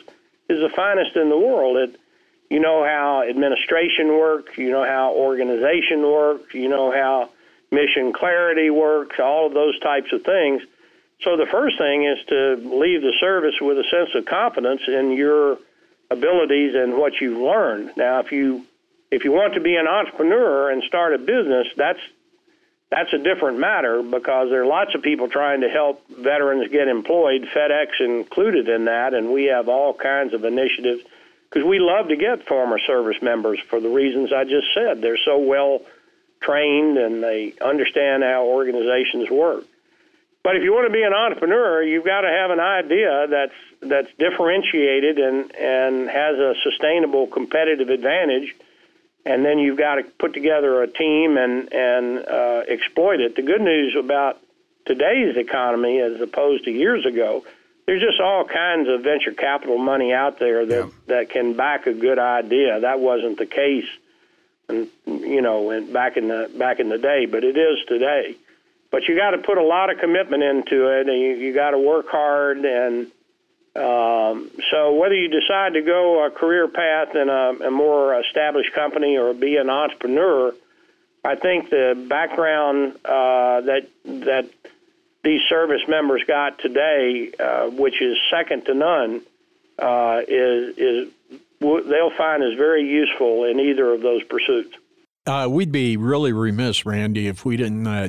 is 0.49 0.59
the 0.61 0.69
finest 0.75 1.15
in 1.15 1.29
the 1.29 1.37
world. 1.37 1.77
It 1.77 1.99
you 2.49 2.59
know 2.59 2.83
how 2.83 3.23
administration 3.27 4.07
works, 4.09 4.57
you 4.57 4.71
know 4.71 4.85
how 4.85 5.13
organization 5.13 6.01
works, 6.01 6.53
you 6.53 6.69
know 6.69 6.91
how 6.91 7.29
mission 7.71 8.13
clarity 8.13 8.69
works, 8.69 9.19
all 9.19 9.47
of 9.47 9.53
those 9.53 9.77
types 9.79 10.11
of 10.13 10.23
things. 10.23 10.61
So 11.21 11.35
the 11.35 11.47
first 11.47 11.77
thing 11.77 12.05
is 12.05 12.19
to 12.27 12.55
leave 12.55 13.01
the 13.01 13.13
service 13.19 13.55
with 13.59 13.77
a 13.77 13.83
sense 13.89 14.09
of 14.15 14.25
confidence 14.25 14.81
in 14.87 15.11
your 15.11 15.57
abilities 16.09 16.75
and 16.75 16.95
what 16.95 17.19
you've 17.19 17.41
learned. 17.41 17.91
Now, 17.97 18.19
if 18.19 18.31
you 18.31 18.65
if 19.09 19.23
you 19.23 19.31
want 19.31 19.53
to 19.53 19.61
be 19.61 19.75
an 19.75 19.87
entrepreneur 19.87 20.69
and 20.71 20.83
start 20.83 21.13
a 21.13 21.17
business, 21.17 21.67
that's 21.75 21.99
that's 22.89 23.11
a 23.11 23.17
different 23.17 23.59
matter 23.59 24.01
because 24.01 24.49
there 24.49 24.61
are 24.61 24.65
lots 24.65 24.95
of 24.95 25.01
people 25.01 25.27
trying 25.27 25.61
to 25.61 25.69
help 25.69 26.07
veterans 26.09 26.71
get 26.71 26.87
employed, 26.87 27.47
FedEx 27.53 27.99
included 27.99 28.69
in 28.69 28.85
that, 28.85 29.13
and 29.13 29.33
we 29.33 29.45
have 29.45 29.67
all 29.67 29.93
kinds 29.93 30.33
of 30.33 30.45
initiatives 30.45 31.03
because 31.49 31.67
we 31.67 31.79
love 31.79 32.09
to 32.09 32.15
get 32.15 32.47
former 32.47 32.79
service 32.79 33.21
members 33.21 33.59
for 33.69 33.79
the 33.79 33.89
reasons 33.89 34.31
I 34.33 34.43
just 34.43 34.67
said. 34.73 35.01
They're 35.01 35.19
so 35.23 35.37
well 35.37 35.81
trained 36.41 36.97
and 36.97 37.23
they 37.23 37.53
understand 37.61 38.23
how 38.23 38.45
organizations 38.45 39.29
work. 39.29 39.63
But 40.43 40.55
if 40.55 40.63
you 40.63 40.71
want 40.71 40.87
to 40.87 40.93
be 40.93 41.03
an 41.03 41.13
entrepreneur, 41.13 41.83
you've 41.83 42.05
got 42.05 42.21
to 42.21 42.29
have 42.29 42.51
an 42.51 42.59
idea 42.59 43.27
that's 43.29 43.53
that's 43.81 44.07
differentiated 44.17 45.19
and 45.19 45.53
and 45.53 46.09
has 46.09 46.37
a 46.37 46.53
sustainable 46.63 47.27
competitive 47.27 47.89
advantage, 47.89 48.55
and 49.25 49.43
then 49.43 49.59
you've 49.59 49.77
got 49.77 49.95
to 49.95 50.03
put 50.03 50.33
together 50.33 50.83
a 50.83 50.87
team 50.87 51.37
and 51.37 51.73
and 51.73 52.25
uh, 52.25 52.63
exploit 52.69 53.19
it. 53.19 53.35
The 53.35 53.41
good 53.41 53.59
news 53.59 53.95
about 53.99 54.39
today's 54.85 55.35
economy, 55.35 55.99
as 55.99 56.21
opposed 56.21 56.63
to 56.63 56.71
years 56.71 57.05
ago, 57.05 57.43
there's 57.87 58.01
just 58.01 58.19
all 58.19 58.43
kinds 58.43 58.89
of 58.89 59.01
venture 59.01 59.31
capital 59.31 59.77
money 59.77 60.13
out 60.13 60.39
there 60.39 60.65
that 60.65 60.85
yeah. 60.85 60.91
that 61.07 61.29
can 61.29 61.53
back 61.53 61.87
a 61.87 61.93
good 61.93 62.19
idea. 62.19 62.81
That 62.81 62.99
wasn't 62.99 63.37
the 63.37 63.45
case, 63.45 63.87
and 64.67 64.89
you 65.05 65.41
know, 65.41 65.71
in, 65.71 65.91
back 65.91 66.17
in 66.17 66.27
the 66.27 66.51
back 66.57 66.79
in 66.79 66.89
the 66.89 66.97
day, 66.97 67.25
but 67.25 67.43
it 67.45 67.57
is 67.57 67.79
today. 67.87 68.35
But 68.91 69.07
you 69.07 69.15
got 69.15 69.31
to 69.31 69.37
put 69.37 69.57
a 69.57 69.63
lot 69.63 69.89
of 69.89 69.99
commitment 69.99 70.43
into 70.43 70.87
it, 70.87 71.07
and 71.07 71.19
you, 71.19 71.35
you 71.35 71.53
got 71.53 71.71
to 71.71 71.79
work 71.79 72.07
hard. 72.09 72.59
And 72.59 73.07
um, 73.75 74.51
so, 74.69 74.93
whether 74.93 75.15
you 75.15 75.29
decide 75.29 75.73
to 75.73 75.81
go 75.81 76.25
a 76.25 76.31
career 76.31 76.67
path 76.67 77.15
in 77.15 77.29
a, 77.29 77.67
a 77.67 77.71
more 77.71 78.19
established 78.19 78.73
company 78.73 79.17
or 79.17 79.33
be 79.33 79.55
an 79.55 79.69
entrepreneur, 79.69 80.53
I 81.23 81.35
think 81.35 81.69
the 81.69 82.05
background 82.09 82.95
uh, 83.05 83.61
that 83.61 83.87
that 84.05 84.49
these 85.27 85.41
service 85.49 85.81
members 85.89 86.23
got 86.25 86.57
today, 86.59 87.31
uh, 87.37 87.69
which 87.69 88.01
is 88.01 88.17
second 88.31 88.65
to 88.65 88.73
none, 88.73 89.21
uh, 89.77 90.21
is 90.25 90.77
is 90.77 91.09
they'll 91.59 92.15
find 92.17 92.43
is 92.43 92.53
very 92.57 92.83
useful 92.89 93.43
in 93.43 93.59
either 93.59 93.93
of 93.93 94.01
those 94.01 94.23
pursuits. 94.23 94.75
Uh, 95.25 95.47
we'd 95.49 95.71
be 95.71 95.97
really 95.97 96.31
remiss, 96.31 96.85
Randy, 96.85 97.27
if 97.27 97.43
we 97.43 97.57
didn't 97.57 97.85
uh, 97.85 98.07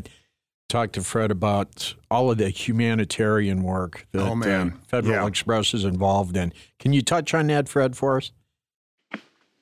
talk 0.69 0.93
to 0.93 1.03
Fred 1.03 1.33
about 1.33 1.95
all 2.09 2.31
of 2.31 2.39
the 2.39 2.51
humanitarian 2.51 3.65
work 3.65 4.07
that 4.13 4.23
oh, 4.23 4.41
uh, 4.41 4.71
Federal 4.87 5.15
yeah. 5.15 5.27
Express 5.27 5.75
is 5.75 5.85
involved 5.85 6.37
in. 6.37 6.53
Can 6.79 6.93
you 6.93 7.03
touch 7.03 7.35
on 7.35 7.49
that, 7.49 7.69
Fred, 7.69 7.97
for 7.97 8.19
us? 8.19 8.31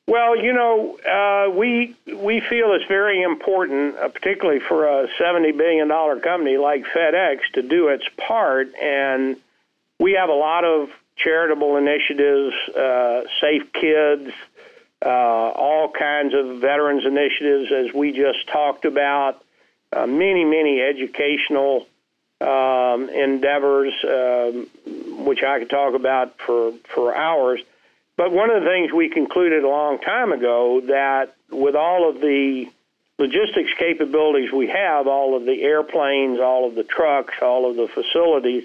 Well, 0.09 0.37
you 0.37 0.53
know, 0.53 0.99
uh, 0.99 1.51
we 1.51 1.97
we 2.07 2.41
feel 2.41 2.75
it's 2.75 2.85
very 2.87 3.23
important, 3.23 3.97
uh, 3.97 4.09
particularly 4.09 4.61
for 4.61 4.87
a 4.87 5.09
seventy 5.19 5.51
billion 5.51 5.89
dollar 5.89 6.21
company 6.21 6.57
like 6.59 6.85
FedEx, 6.85 7.39
to 7.55 7.63
do 7.63 7.89
its 7.89 8.05
part. 8.17 8.73
And 8.77 9.37
we 9.99 10.13
have 10.13 10.29
a 10.29 10.35
lot 10.35 10.65
of 10.65 10.91
charitable 11.17 11.77
initiatives, 11.77 12.55
uh, 12.77 13.23
Safe 13.41 13.73
Kids, 13.73 14.31
uh, 15.05 15.09
all 15.09 15.91
kinds 15.91 16.35
of 16.35 16.61
veterans 16.61 17.05
initiatives, 17.05 17.73
as 17.73 17.93
we 17.93 18.13
just 18.13 18.47
talked 18.49 18.85
about. 18.85 19.43
Uh, 19.93 20.07
many, 20.07 20.45
many 20.45 20.81
educational 20.83 21.87
um, 22.41 23.09
endeavors, 23.09 23.93
um, 24.05 24.67
which 25.25 25.43
I 25.43 25.59
could 25.59 25.71
talk 25.71 25.95
about 25.95 26.39
for 26.39 26.73
for 26.95 27.13
hours. 27.17 27.61
But 28.17 28.33
one 28.33 28.51
of 28.51 28.63
the 28.63 28.69
things 28.69 28.93
we 28.93 29.09
concluded 29.11 29.63
a 29.63 29.69
long 29.69 29.99
time 29.99 30.33
ago 30.33 30.81
that 30.87 31.35
with 31.51 31.75
all 31.75 32.09
of 32.09 32.21
the 32.21 32.67
logistics 33.19 33.71
capabilities 33.79 34.51
we 34.53 34.69
have, 34.69 35.07
all 35.07 35.37
of 35.37 35.45
the 35.45 35.63
airplanes, 35.63 36.41
all 36.41 36.67
of 36.67 36.75
the 36.75 36.85
trucks, 36.85 37.35
all 37.43 37.71
of 37.71 37.77
the 37.77 37.89
facilities, 37.89 38.65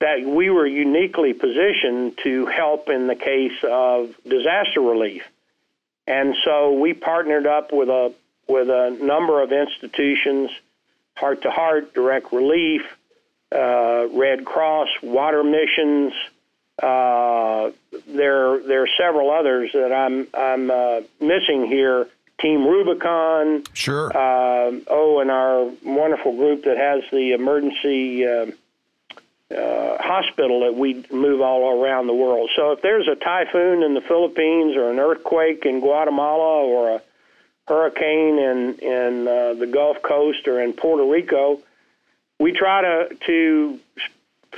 that 0.00 0.24
we 0.24 0.50
were 0.50 0.66
uniquely 0.66 1.32
positioned 1.32 2.18
to 2.24 2.46
help 2.46 2.88
in 2.88 3.06
the 3.06 3.14
case 3.14 3.58
of 3.62 4.14
disaster 4.28 4.80
relief. 4.80 5.22
And 6.06 6.34
so 6.44 6.72
we 6.72 6.92
partnered 6.92 7.46
up 7.46 7.72
with 7.72 7.88
a 7.88 8.12
with 8.48 8.68
a 8.68 8.90
number 9.00 9.40
of 9.40 9.52
institutions, 9.52 10.50
Heart 11.16 11.42
to 11.42 11.50
Heart, 11.52 11.94
Direct 11.94 12.32
Relief, 12.32 12.82
uh, 13.54 14.08
Red 14.12 14.44
Cross, 14.44 14.88
Water 15.02 15.44
Missions, 15.44 16.12
uh, 16.82 17.70
there, 18.06 18.60
there 18.60 18.82
are 18.82 18.88
several 18.98 19.30
others 19.30 19.70
that 19.72 19.92
I'm 19.92 20.26
I'm 20.34 20.70
uh, 20.70 21.00
missing 21.20 21.66
here. 21.66 22.08
Team 22.40 22.66
Rubicon, 22.66 23.62
sure. 23.72 24.08
Uh, 24.08 24.72
oh, 24.88 25.20
and 25.20 25.30
our 25.30 25.70
wonderful 25.84 26.36
group 26.36 26.64
that 26.64 26.76
has 26.76 27.04
the 27.12 27.32
emergency 27.34 28.26
uh, 28.26 28.46
uh, 29.54 30.02
hospital 30.02 30.60
that 30.60 30.74
we 30.74 31.04
move 31.12 31.40
all 31.40 31.80
around 31.80 32.06
the 32.06 32.14
world. 32.14 32.50
So 32.56 32.72
if 32.72 32.82
there's 32.82 33.06
a 33.06 33.14
typhoon 33.14 33.82
in 33.82 33.94
the 33.94 34.00
Philippines 34.00 34.76
or 34.76 34.90
an 34.90 34.98
earthquake 34.98 35.64
in 35.66 35.80
Guatemala 35.80 36.64
or 36.64 36.96
a 36.96 37.02
hurricane 37.68 38.38
in 38.38 38.74
in 38.80 39.28
uh, 39.28 39.54
the 39.54 39.68
Gulf 39.70 40.02
Coast 40.02 40.48
or 40.48 40.60
in 40.60 40.72
Puerto 40.72 41.04
Rico, 41.04 41.60
we 42.40 42.52
try 42.52 42.82
to 42.82 43.16
to 43.26 43.78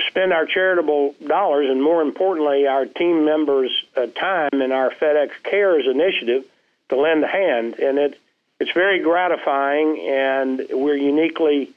spend 0.08 0.32
our 0.32 0.46
charitable 0.46 1.14
dollars 1.26 1.68
and 1.70 1.82
more 1.82 2.02
importantly 2.02 2.66
our 2.66 2.86
team 2.86 3.24
members 3.24 3.70
uh, 3.96 4.06
time 4.06 4.60
in 4.60 4.72
our 4.72 4.90
FedEx 4.90 5.30
Cares 5.42 5.86
initiative 5.86 6.44
to 6.88 6.96
lend 6.96 7.22
a 7.24 7.28
hand 7.28 7.78
and 7.78 7.98
it 7.98 8.20
it's 8.60 8.72
very 8.72 9.00
gratifying 9.00 10.00
and 10.08 10.66
we're 10.70 10.96
uniquely 10.96 11.70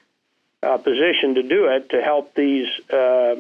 uh, 0.64 0.78
positioned 0.78 1.36
to 1.36 1.44
do 1.44 1.66
it 1.66 1.90
to 1.90 2.02
help 2.02 2.34
these 2.34 2.68
uh, 2.92 3.36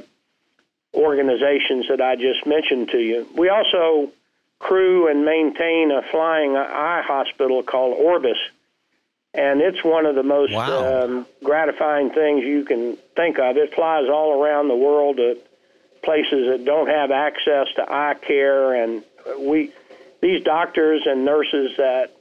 organizations 0.93 1.87
that 1.89 2.01
I 2.01 2.15
just 2.15 2.45
mentioned 2.45 2.89
to 2.89 2.99
you. 2.99 3.27
We 3.35 3.49
also 3.49 4.11
crew 4.59 5.07
and 5.07 5.23
maintain 5.23 5.91
a 5.91 6.01
flying 6.11 6.55
eye 6.55 7.03
hospital 7.05 7.61
called 7.63 7.97
Orbis 7.97 8.37
and 9.37 9.61
it's 9.61 9.83
one 9.83 10.07
of 10.07 10.15
the 10.15 10.23
most 10.23 10.51
wow. 10.51 11.03
um, 11.03 11.27
gratifying 11.43 12.09
things 12.09 12.43
you 12.43 12.65
can 12.65 12.97
think 13.15 13.37
of. 13.37 13.55
It 13.55 13.73
flies 13.75 14.09
all 14.11 14.41
around 14.41 14.67
the 14.67 14.75
world 14.75 15.17
to 15.17 15.37
places 16.03 16.47
that 16.49 16.65
don't 16.65 16.89
have 16.89 17.11
access 17.11 17.67
to 17.75 17.83
eye 17.87 18.15
care, 18.19 18.73
and 18.73 19.03
we 19.39 19.71
these 20.21 20.43
doctors 20.43 21.03
and 21.05 21.23
nurses 21.23 21.77
that 21.77 22.11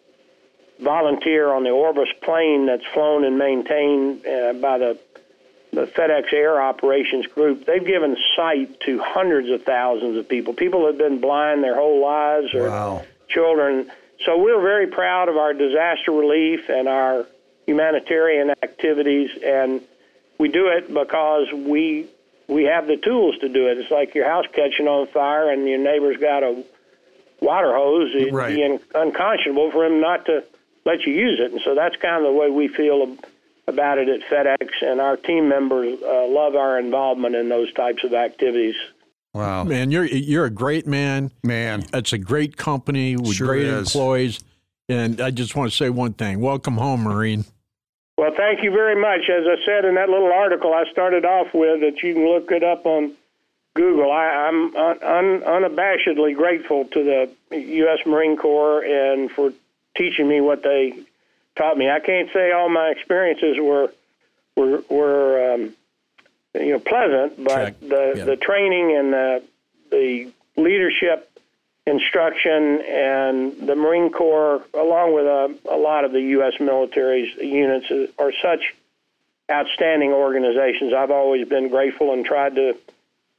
volunteer 0.78 1.50
on 1.50 1.64
the 1.64 1.70
Orbis 1.70 2.10
plane 2.22 2.66
that's 2.66 2.84
flown 2.92 3.24
and 3.24 3.38
maintained 3.38 4.26
uh, 4.26 4.52
by 4.52 4.76
the 4.78 4.98
the 5.72 5.86
FedEx 5.86 6.32
Air 6.32 6.60
Operations 6.60 7.26
Group, 7.26 7.66
they've 7.66 7.84
given 7.84 8.16
sight 8.34 8.80
to 8.80 8.98
hundreds 9.02 9.50
of 9.50 9.62
thousands 9.64 10.16
of 10.16 10.28
people. 10.28 10.54
People 10.54 10.86
have 10.86 10.96
been 10.96 11.20
blind 11.20 11.62
their 11.62 11.74
whole 11.74 12.00
lives, 12.00 12.54
or 12.54 12.68
wow. 12.68 13.04
children 13.28 13.90
so 14.24 14.38
we're 14.38 14.60
very 14.60 14.86
proud 14.86 15.28
of 15.28 15.36
our 15.36 15.52
disaster 15.52 16.12
relief 16.12 16.68
and 16.68 16.88
our 16.88 17.26
humanitarian 17.66 18.50
activities, 18.62 19.30
and 19.44 19.80
we 20.38 20.48
do 20.48 20.68
it 20.68 20.88
because 20.92 21.52
we 21.52 22.08
we 22.48 22.64
have 22.64 22.86
the 22.86 22.96
tools 22.96 23.36
to 23.40 23.48
do 23.48 23.68
it. 23.68 23.78
It's 23.78 23.90
like 23.90 24.14
your 24.14 24.26
house 24.26 24.46
catching 24.52 24.86
on 24.86 25.08
fire 25.08 25.50
and 25.50 25.68
your 25.68 25.78
neighbor's 25.78 26.16
got 26.18 26.44
a 26.44 26.64
water 27.40 27.74
hose. 27.74 28.14
It'd 28.14 28.32
right. 28.32 28.54
be 28.54 28.78
unconscionable 28.94 29.72
for 29.72 29.84
him 29.84 30.00
not 30.00 30.26
to 30.26 30.44
let 30.84 31.04
you 31.06 31.12
use 31.12 31.40
it, 31.40 31.52
and 31.52 31.60
so 31.64 31.74
that's 31.74 31.96
kind 31.96 32.24
of 32.24 32.32
the 32.32 32.38
way 32.38 32.50
we 32.50 32.68
feel 32.68 33.16
about 33.66 33.98
it 33.98 34.08
at 34.08 34.20
FedEx, 34.30 34.68
and 34.82 35.00
our 35.00 35.16
team 35.16 35.48
members 35.48 36.00
uh, 36.00 36.26
love 36.28 36.54
our 36.54 36.78
involvement 36.78 37.34
in 37.34 37.48
those 37.48 37.72
types 37.72 38.04
of 38.04 38.14
activities. 38.14 38.76
Wow, 39.36 39.64
man, 39.64 39.90
you're 39.90 40.06
you're 40.06 40.46
a 40.46 40.50
great 40.50 40.86
man. 40.86 41.30
Man, 41.42 41.84
it's 41.92 42.14
a 42.14 42.18
great 42.18 42.56
company 42.56 43.16
with 43.16 43.34
sure 43.34 43.48
great 43.48 43.66
employees. 43.66 44.42
And 44.88 45.20
I 45.20 45.30
just 45.30 45.54
want 45.54 45.70
to 45.70 45.76
say 45.76 45.90
one 45.90 46.14
thing: 46.14 46.40
welcome 46.40 46.78
home, 46.78 47.02
Marine. 47.02 47.44
Well, 48.16 48.32
thank 48.34 48.62
you 48.62 48.70
very 48.70 48.98
much. 48.98 49.28
As 49.28 49.44
I 49.46 49.62
said 49.66 49.84
in 49.84 49.96
that 49.96 50.08
little 50.08 50.32
article 50.32 50.72
I 50.72 50.90
started 50.90 51.26
off 51.26 51.48
with, 51.52 51.80
that 51.80 52.02
you 52.02 52.14
can 52.14 52.26
look 52.26 52.50
it 52.50 52.64
up 52.64 52.86
on 52.86 53.12
Google. 53.74 54.10
I, 54.10 54.48
am 54.48 54.74
un, 54.74 55.02
un, 55.02 55.40
unabashedly 55.42 56.34
grateful 56.34 56.86
to 56.86 57.04
the 57.50 57.58
U.S. 57.58 57.98
Marine 58.06 58.38
Corps 58.38 58.82
and 58.82 59.30
for 59.30 59.52
teaching 59.98 60.28
me 60.28 60.40
what 60.40 60.62
they 60.62 60.94
taught 61.56 61.76
me. 61.76 61.90
I 61.90 62.00
can't 62.00 62.30
say 62.32 62.52
all 62.52 62.70
my 62.70 62.88
experiences 62.88 63.58
were 63.60 63.92
were 64.56 64.82
were 64.88 65.52
um, 65.52 65.74
you 66.60 66.72
know 66.72 66.78
pleasant, 66.78 67.42
but 67.42 67.80
the 67.80 68.14
Yeah. 68.16 68.24
the 68.24 68.36
training 68.36 68.96
and 68.96 69.12
the 69.12 69.42
the 69.90 70.28
leadership 70.56 71.30
instruction 71.86 72.80
and 72.82 73.68
the 73.68 73.76
Marine 73.76 74.10
Corps, 74.10 74.60
along 74.74 75.14
with 75.14 75.24
a, 75.26 75.54
a 75.70 75.76
lot 75.76 76.04
of 76.04 76.12
the 76.12 76.20
U.S. 76.20 76.54
military's 76.58 77.32
units, 77.36 77.86
are 78.18 78.32
such 78.42 78.74
outstanding 79.50 80.10
organizations. 80.12 80.92
I've 80.92 81.12
always 81.12 81.46
been 81.48 81.68
grateful 81.68 82.12
and 82.12 82.24
tried 82.24 82.56
to 82.56 82.76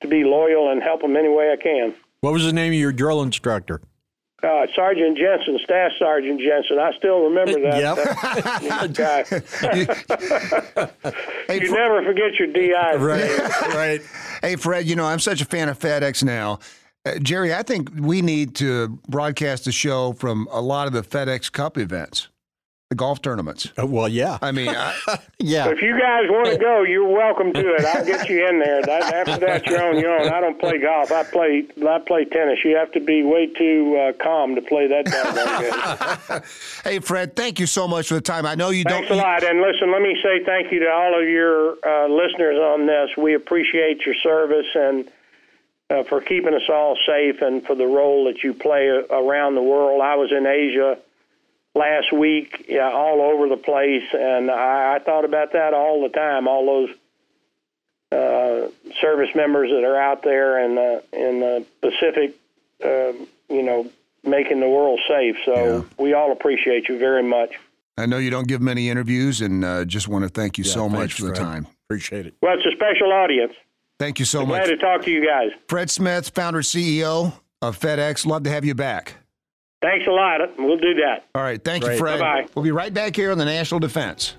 to 0.01 0.07
be 0.07 0.23
loyal 0.23 0.71
and 0.71 0.81
help 0.81 1.01
them 1.01 1.17
any 1.17 1.27
way 1.29 1.51
I 1.51 1.55
can. 1.61 1.93
What 2.21 2.31
was 2.33 2.45
the 2.45 2.53
name 2.53 2.71
of 2.71 2.79
your 2.79 2.91
drill 2.91 3.21
instructor? 3.23 3.81
Uh, 4.43 4.67
Sergeant 4.75 5.17
Jensen, 5.17 5.57
Staff 5.63 5.93
Sergeant 5.97 6.39
Jensen. 6.39 6.77
I 6.77 6.91
still 6.95 7.21
remember 7.23 7.59
that. 7.59 7.79
Yep. 7.81 8.93
guy. 8.93 9.23
Hey, 11.47 11.61
You 11.61 11.71
never 11.71 12.03
forget 12.03 12.35
your 12.37 12.47
DI. 12.53 12.95
right, 12.97 13.39
right. 13.73 14.01
hey, 14.43 14.55
Fred, 14.55 14.85
you 14.85 14.95
know, 14.95 15.05
I'm 15.05 15.19
such 15.19 15.41
a 15.41 15.45
fan 15.45 15.69
of 15.69 15.79
FedEx 15.79 16.23
now. 16.23 16.59
Uh, 17.03 17.17
Jerry, 17.19 17.53
I 17.53 17.63
think 17.63 17.89
we 17.97 18.21
need 18.21 18.53
to 18.57 18.99
broadcast 19.07 19.65
the 19.65 19.71
show 19.71 20.13
from 20.13 20.47
a 20.51 20.61
lot 20.61 20.85
of 20.85 20.93
the 20.93 21.01
FedEx 21.01 21.51
Cup 21.51 21.77
events, 21.77 22.27
golf 22.95 23.21
tournaments. 23.21 23.71
Uh, 23.77 23.85
well, 23.85 24.07
yeah, 24.07 24.37
I 24.41 24.51
mean, 24.51 24.69
I, 24.69 24.95
yeah. 25.39 25.67
If 25.67 25.81
you 25.81 25.91
guys 25.99 26.23
want 26.29 26.49
to 26.49 26.57
go, 26.57 26.83
you're 26.83 27.07
welcome 27.07 27.51
to 27.53 27.75
it. 27.75 27.85
I'll 27.85 28.05
get 28.05 28.29
you 28.29 28.47
in 28.47 28.59
there. 28.59 28.81
That, 28.81 29.13
after 29.13 29.37
that, 29.45 29.65
you're 29.65 29.83
on 29.83 29.99
your 29.99 30.17
own. 30.17 30.29
I 30.31 30.39
don't 30.39 30.59
play 30.59 30.79
golf. 30.79 31.11
I 31.11 31.23
play 31.23 31.65
I 31.85 31.99
play 31.99 32.25
tennis. 32.25 32.59
You 32.63 32.77
have 32.77 32.91
to 32.93 33.01
be 33.01 33.23
way 33.23 33.47
too 33.47 33.97
uh, 33.97 34.23
calm 34.23 34.55
to 34.55 34.61
play 34.61 34.87
that 34.87 35.05
game. 35.05 36.41
hey, 36.83 36.99
Fred, 36.99 37.35
thank 37.35 37.59
you 37.59 37.65
so 37.65 37.87
much 37.87 38.07
for 38.07 38.15
the 38.15 38.21
time. 38.21 38.45
I 38.45 38.55
know 38.55 38.69
you 38.69 38.83
Thanks 38.83 39.07
a 39.07 39.09
don't. 39.09 39.17
lot. 39.17 39.43
And 39.43 39.59
listen, 39.61 39.91
let 39.91 40.01
me 40.01 40.15
say 40.23 40.43
thank 40.45 40.71
you 40.71 40.79
to 40.79 40.89
all 40.89 41.21
of 41.21 41.27
your 41.27 41.75
uh, 41.85 42.07
listeners 42.07 42.57
on 42.57 42.87
this. 42.87 43.09
We 43.17 43.33
appreciate 43.35 44.05
your 44.05 44.15
service 44.23 44.67
and 44.75 45.09
uh, 45.89 46.03
for 46.03 46.21
keeping 46.21 46.53
us 46.53 46.69
all 46.69 46.97
safe 47.05 47.41
and 47.41 47.65
for 47.65 47.75
the 47.75 47.85
role 47.85 48.25
that 48.25 48.43
you 48.43 48.53
play 48.53 48.87
around 48.87 49.55
the 49.55 49.61
world. 49.61 50.01
I 50.01 50.15
was 50.15 50.31
in 50.31 50.45
Asia 50.45 50.97
last 51.77 52.11
week, 52.13 52.65
yeah, 52.67 52.89
all 52.91 53.21
over 53.21 53.47
the 53.47 53.57
place, 53.57 54.03
and 54.13 54.49
I, 54.51 54.95
I 54.95 54.99
thought 55.03 55.25
about 55.25 55.53
that 55.53 55.73
all 55.73 56.01
the 56.01 56.09
time. 56.09 56.47
All 56.47 56.65
those 56.65 56.89
uh, 58.11 58.69
service 59.01 59.29
members 59.35 59.69
that 59.69 59.83
are 59.83 59.99
out 59.99 60.23
there 60.23 60.63
in 60.63 60.75
the 60.75 61.03
in 61.13 61.39
the 61.39 61.65
Pacific, 61.81 62.35
um, 62.83 63.27
you 63.49 63.63
know, 63.63 63.89
making 64.23 64.59
the 64.59 64.69
world 64.69 64.99
safe. 65.07 65.35
So 65.45 65.85
we 65.97 66.13
all 66.13 66.31
appreciate 66.31 66.87
you 66.89 66.97
very 66.97 67.23
much. 67.23 67.51
I 67.97 68.05
know 68.05 68.17
you 68.17 68.29
don't 68.29 68.47
give 68.47 68.61
many 68.61 68.89
interviews, 68.89 69.41
and 69.41 69.65
uh, 69.65 69.83
just 69.85 70.07
want 70.07 70.23
to 70.23 70.29
thank 70.29 70.57
you 70.57 70.63
Yeah, 70.63 70.71
so 70.73 70.87
much 70.89 71.13
for 71.13 71.23
the 71.23 71.27
Fred. 71.29 71.41
time. 71.41 71.67
Appreciate 71.89 72.27
it. 72.27 72.35
Well, 72.41 72.53
it's 72.57 72.65
a 72.65 72.75
special 72.75 73.11
audience. 73.11 73.53
Thank 73.99 74.19
you 74.19 74.25
so 74.25 74.45
Glad 74.45 74.59
much. 74.59 74.67
to 74.69 74.77
talk 74.77 75.01
to 75.05 75.11
you 75.11 75.25
guys. 75.25 75.49
Fred 75.67 75.89
Smith, 75.89 76.29
founder 76.29 76.61
CEO 76.61 77.33
of 77.63 77.79
FedEx. 77.79 78.25
Love 78.27 78.43
to 78.43 78.51
have 78.51 78.63
you 78.63 78.75
back. 78.75 79.15
Thanks 79.81 80.07
a 80.07 80.11
lot. 80.11 80.39
We'll 80.57 80.77
do 80.77 80.95
that. 80.95 81.25
All 81.35 81.43
right. 81.43 81.63
Thank 81.63 81.83
you, 81.83 81.97
Fred. 81.97 82.19
Bye-bye. 82.19 82.47
We'll 82.55 82.63
be 82.63 82.71
right 82.71 82.93
back 82.93 83.15
here 83.15 83.31
on 83.31 83.37
the 83.37 83.45
National 83.45 83.79
Defense. 83.79 84.35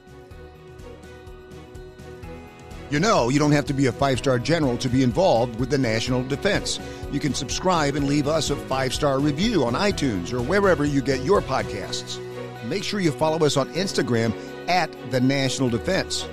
You 2.90 3.00
know, 3.00 3.28
you 3.28 3.38
don't 3.38 3.52
have 3.52 3.66
to 3.66 3.74
be 3.74 3.86
a 3.86 3.92
five 3.92 4.18
star 4.18 4.38
general 4.38 4.78
to 4.78 4.88
be 4.88 5.02
involved 5.02 5.60
with 5.60 5.68
the 5.68 5.76
national 5.76 6.24
defense. 6.24 6.80
You 7.12 7.20
can 7.20 7.34
subscribe 7.34 7.96
and 7.96 8.06
leave 8.08 8.26
us 8.26 8.48
a 8.48 8.56
five 8.56 8.94
star 8.94 9.20
review 9.20 9.64
on 9.64 9.74
iTunes 9.74 10.32
or 10.32 10.40
wherever 10.40 10.86
you 10.86 11.02
get 11.02 11.22
your 11.22 11.42
podcasts. 11.42 12.18
Make 12.64 12.82
sure 12.82 12.98
you 12.98 13.12
follow 13.12 13.44
us 13.44 13.58
on 13.58 13.68
Instagram 13.74 14.32
at 14.68 14.90
the 15.10 15.20
National 15.20 15.68
Defense. 15.68 16.26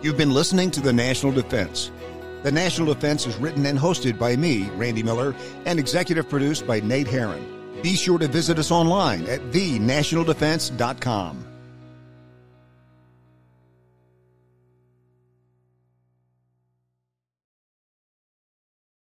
You've 0.00 0.16
been 0.16 0.30
listening 0.32 0.70
to 0.72 0.80
the 0.80 0.92
National 0.92 1.32
Defense. 1.32 1.90
The 2.44 2.52
National 2.52 2.94
Defense 2.94 3.26
is 3.26 3.36
written 3.38 3.66
and 3.66 3.76
hosted 3.76 4.16
by 4.16 4.36
me, 4.36 4.70
Randy 4.76 5.02
Miller, 5.02 5.34
and 5.64 5.80
executive 5.80 6.28
produced 6.28 6.68
by 6.68 6.78
Nate 6.80 7.08
Herron. 7.08 7.55
Be 7.82 7.96
sure 7.96 8.18
to 8.18 8.28
visit 8.28 8.58
us 8.58 8.70
online 8.70 9.26
at 9.26 9.40
thenationaldefense.com. 9.52 11.55